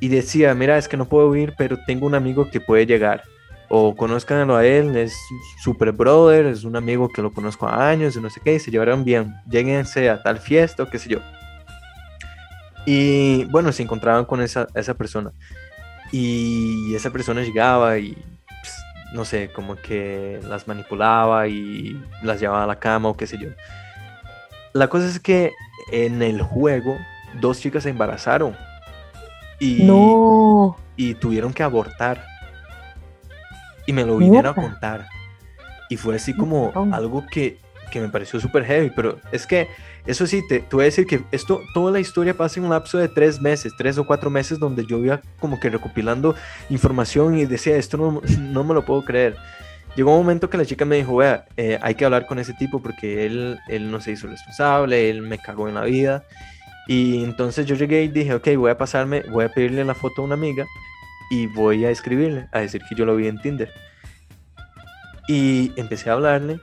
[0.00, 3.22] y decía, mira, es que no puedo ir, pero tengo un amigo que puede llegar
[3.74, 5.16] o conozcanlo a él, es
[5.62, 8.58] super brother, es un amigo que lo conozco a años y no sé qué, y
[8.58, 11.20] se llevaron bien, lleguense a tal fiesta o qué sé yo.
[12.84, 15.32] Y bueno, se encontraban con esa, esa persona.
[16.10, 18.74] Y esa persona llegaba y, pues,
[19.14, 23.38] no sé, como que las manipulaba y las llevaba a la cama o qué sé
[23.38, 23.48] yo.
[24.74, 25.50] La cosa es que
[25.90, 26.98] en el juego,
[27.40, 28.54] dos chicas se embarazaron.
[29.58, 30.76] Y, no.
[30.94, 32.31] y tuvieron que abortar
[33.86, 35.06] y me lo vinieron a contar.
[35.88, 37.58] Y fue así como algo que,
[37.90, 39.68] que me pareció súper heavy, pero es que
[40.06, 42.70] eso sí, te, te, voy a decir que esto, toda la historia pasa en un
[42.70, 46.34] lapso de tres meses, tres o cuatro meses, donde yo iba como que recopilando
[46.70, 49.36] información y decía, esto no, no me lo puedo creer.
[49.94, 52.54] Llegó un momento que la chica me dijo, vea, eh, hay que hablar con ese
[52.54, 56.24] tipo porque él, él no se hizo responsable, él me cagó en la vida.
[56.88, 60.22] Y entonces yo llegué y dije, ok, voy a pasarme, voy a pedirle la foto
[60.22, 60.66] a una amiga
[61.30, 63.72] y voy a escribirle, a decir que yo lo vi en Tinder.
[65.28, 66.60] Y empecé a hablarle,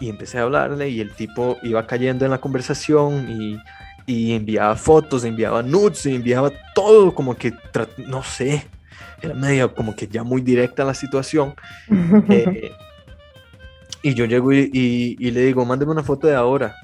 [0.00, 3.58] y empecé a hablarle, y el tipo iba cayendo en la conversación y,
[4.06, 7.52] y enviaba fotos, enviaba nudes, enviaba todo, como que,
[7.98, 8.66] no sé,
[9.22, 11.54] era medio como que ya muy directa la situación.
[12.28, 12.72] Eh,
[14.02, 16.74] y yo llego y, y, le digo, mándeme una foto de ahora.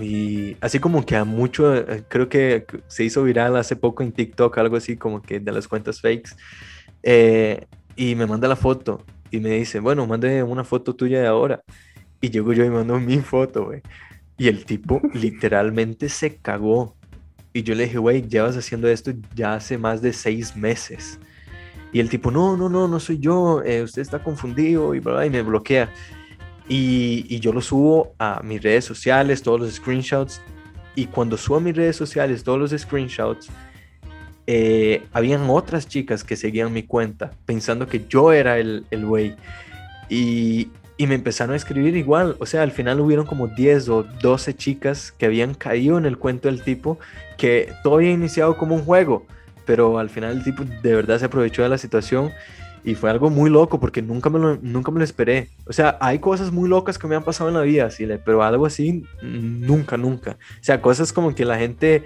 [0.00, 4.12] Y así como que a mucho, eh, creo que se hizo viral hace poco en
[4.12, 6.30] TikTok, algo así como que de las cuentas fakes.
[7.02, 7.66] Eh,
[7.96, 11.62] y me manda la foto y me dice, bueno, mande una foto tuya de ahora.
[12.20, 13.82] Y llego yo y mando mi foto, güey.
[14.38, 16.96] Y el tipo literalmente se cagó.
[17.52, 21.18] Y yo le dije, güey, llevas haciendo esto ya hace más de seis meses.
[21.92, 25.26] Y el tipo, no, no, no, no soy yo, eh, usted está confundido y, bla,
[25.26, 25.92] y me bloquea.
[26.74, 30.40] Y, yo lo subo a mis redes sociales, todos los screenshots.
[30.94, 33.50] Y cuando subo a mis redes sociales todos los screenshots,
[34.46, 39.36] eh, habían otras chicas que seguían mi cuenta pensando que yo era el güey.
[40.08, 42.36] y, y me empezaron a escribir igual.
[42.38, 46.16] O sea, al final hubieron como 10 o 12 chicas que habían caído en el
[46.16, 46.98] cuento del tipo
[47.36, 49.26] que todo había iniciado como un juego.
[49.66, 52.30] Pero al final el tipo de verdad se aprovechó de la situación
[52.84, 55.48] y fue algo muy loco porque nunca me lo, nunca me lo esperé.
[55.66, 58.06] O sea, hay cosas muy locas que me han pasado en la vida, ¿sí?
[58.24, 60.32] pero algo así, nunca, nunca.
[60.32, 62.04] O sea, cosas como que la gente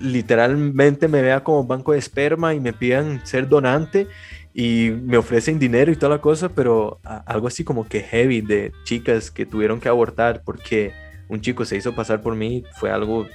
[0.00, 4.06] literalmente me vea como banco de esperma y me pidan ser donante
[4.54, 8.72] y me ofrecen dinero y toda la cosa, pero algo así como que heavy de
[8.84, 10.92] chicas que tuvieron que abortar porque
[11.28, 13.26] un chico se hizo pasar por mí fue algo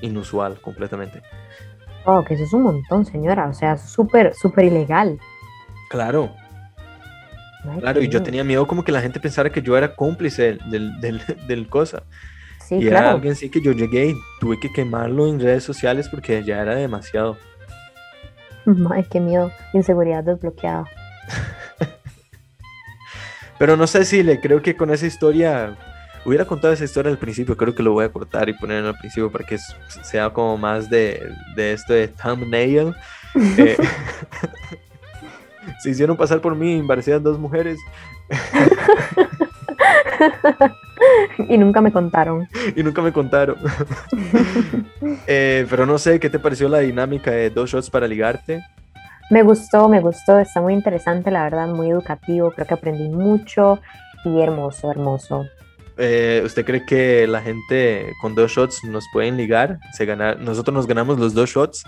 [0.00, 1.22] inusual completamente.
[2.04, 3.48] Oh, que eso es un montón, señora.
[3.48, 5.18] O sea, súper, súper ilegal.
[5.92, 6.34] Claro.
[7.80, 10.98] claro, y yo tenía miedo como que la gente pensara que yo era cómplice del,
[11.02, 12.02] del, del, cosa.
[12.66, 12.96] Sí, y claro.
[12.96, 16.62] era alguien sí que yo llegué y tuve que quemarlo en redes sociales porque ya
[16.62, 17.36] era demasiado.
[18.90, 19.52] Ay, qué miedo.
[19.74, 20.86] Inseguridad desbloqueada.
[23.58, 25.76] Pero no sé si le creo que con esa historia
[26.24, 28.96] hubiera contado esa historia al principio, creo que lo voy a cortar y poner al
[28.96, 29.58] principio para que
[30.02, 32.94] sea como más de, de esto de thumbnail.
[33.58, 33.76] Eh,
[35.80, 37.78] se hicieron pasar por mí, parecían dos mujeres.
[41.48, 42.48] y nunca me contaron.
[42.74, 43.56] y nunca me contaron.
[45.26, 48.60] Eh, pero no sé, ¿qué te pareció la dinámica de dos shots para ligarte?
[49.30, 53.80] Me gustó, me gustó, está muy interesante, la verdad, muy educativo, creo que aprendí mucho
[54.24, 55.46] y hermoso, hermoso.
[55.96, 59.78] Eh, ¿Usted cree que la gente con dos shots nos pueden ligar?
[59.92, 61.84] Se gana, nosotros nos ganamos los dos shots.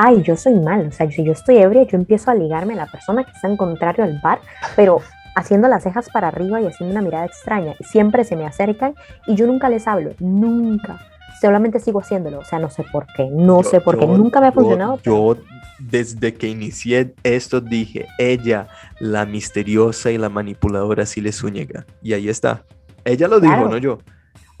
[0.00, 2.76] Ay, yo soy mal, o sea, si yo estoy ebria, yo empiezo a ligarme a
[2.76, 4.38] la persona que está en contrario al bar,
[4.76, 5.00] pero
[5.34, 7.74] haciendo las cejas para arriba y haciendo una mirada extraña.
[7.80, 8.94] Siempre se me acercan
[9.26, 11.00] y yo nunca les hablo, nunca.
[11.40, 14.46] Solamente sigo haciéndolo, o sea, no sé por qué, no sé por qué, nunca me
[14.46, 15.00] ha funcionado.
[15.02, 15.36] Yo,
[15.80, 18.68] desde que inicié esto dije, ella,
[19.00, 21.86] la misteriosa y la manipuladora, sí le Zúñiga.
[22.02, 22.62] Y ahí está.
[23.04, 23.98] Ella lo dijo, no yo.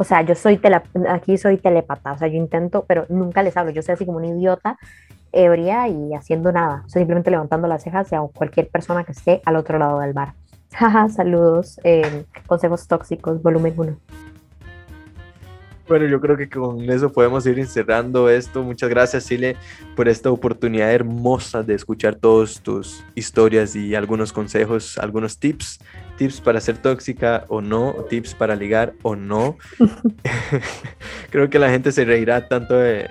[0.00, 3.56] O sea, yo soy tele, aquí soy telepata, o sea, yo intento, pero nunca les
[3.56, 3.72] hablo.
[3.72, 4.78] Yo soy así como un idiota,
[5.32, 6.82] ebria y haciendo nada.
[6.86, 10.12] O sea, simplemente levantando las cejas a cualquier persona que esté al otro lado del
[10.12, 10.34] bar.
[10.72, 11.80] Jaja, saludos.
[11.84, 13.96] Eh, consejos tóxicos, volumen 1.
[15.88, 18.62] Bueno, yo creo que con eso podemos ir cerrando esto.
[18.62, 19.56] Muchas gracias, Sile,
[19.96, 25.78] por esta oportunidad hermosa de escuchar todas tus historias y algunos consejos, algunos tips.
[26.18, 29.56] Tips para ser tóxica o no, tips para ligar o no.
[31.30, 33.08] creo que la gente se reirá tanto, de,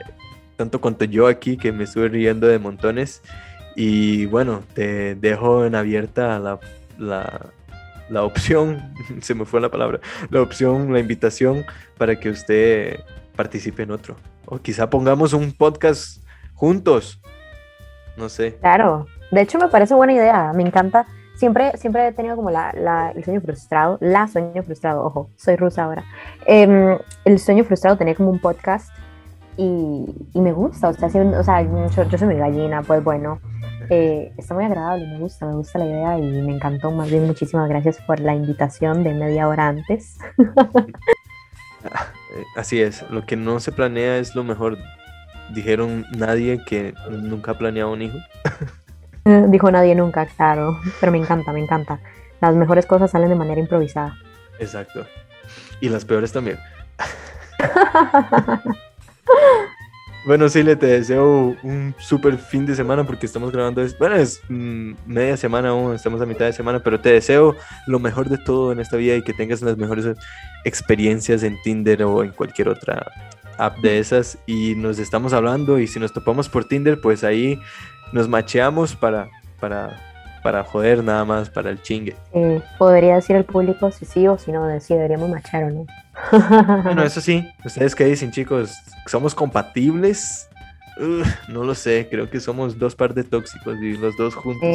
[0.58, 3.22] tanto cuanto yo aquí, que me estuve riendo de montones.
[3.76, 6.60] Y bueno, te dejo en abierta la
[6.98, 7.48] la,
[8.10, 10.00] la opción, se me fue la palabra,
[10.30, 11.66] la opción, la invitación
[11.98, 13.00] para que usted
[13.36, 14.16] participe en otro.
[14.46, 17.22] O quizá pongamos un podcast juntos.
[18.16, 18.58] No sé.
[18.62, 21.06] Claro, de hecho me parece buena idea, me encanta.
[21.36, 25.56] Siempre, siempre he tenido como la, la, el sueño frustrado, la sueño frustrado, ojo, soy
[25.56, 26.04] rusa ahora.
[26.48, 28.90] Em, el sueño frustrado tenía como un podcast
[29.58, 33.40] y, y me gusta, o sea, o sea yo, yo soy mi gallina, pues bueno,
[33.90, 36.92] eh, está muy agradable, me gusta, me gusta la idea y me encantó.
[36.92, 40.18] Más bien, muchísimas gracias por la invitación de media hora antes.
[42.56, 44.78] Así es, lo que no se planea es lo mejor.
[45.54, 48.18] Dijeron nadie que nunca ha planeado un hijo.
[49.48, 52.00] Dijo nadie nunca, claro, pero me encanta, me encanta.
[52.42, 54.16] Las mejores cosas salen de manera improvisada.
[54.60, 55.06] Exacto.
[55.80, 56.60] Y las peores también.
[60.28, 63.82] Bueno, sí, le te deseo un súper fin de semana porque estamos grabando.
[63.98, 67.56] Bueno, es mm, media semana aún, estamos a mitad de semana, pero te deseo
[67.86, 70.18] lo mejor de todo en esta vida y que tengas las mejores
[70.66, 73.10] experiencias en Tinder o en cualquier otra
[73.58, 74.38] app de esas.
[74.46, 77.58] Y nos estamos hablando y si nos topamos por Tinder, pues ahí
[78.12, 79.30] nos macheamos para,
[79.62, 79.98] para,
[80.44, 82.18] para joder nada más, para el chingue.
[82.34, 85.86] Eh, podría decir al público si sí o si no, si deberíamos machar o no.
[86.84, 88.74] Bueno, eso sí, ¿ustedes qué dicen, chicos?
[89.06, 90.50] ¿Somos compatibles?
[91.48, 94.68] no lo sé, creo que somos dos par de tóxicos y los dos juntos.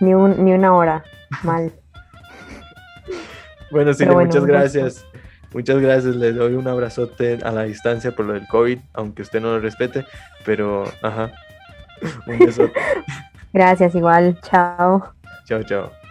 [0.00, 1.04] ni, un, ni una hora,
[1.42, 1.72] mal.
[3.70, 5.04] bueno, sí, muchas gracias.
[5.52, 9.40] Muchas gracias, les doy un abrazote a la distancia por lo del COVID, aunque usted
[9.40, 10.04] no lo respete,
[10.44, 11.30] pero ajá.
[12.26, 12.72] Un besote.
[13.52, 15.14] gracias, igual, chao.
[15.46, 16.03] Chao, chao.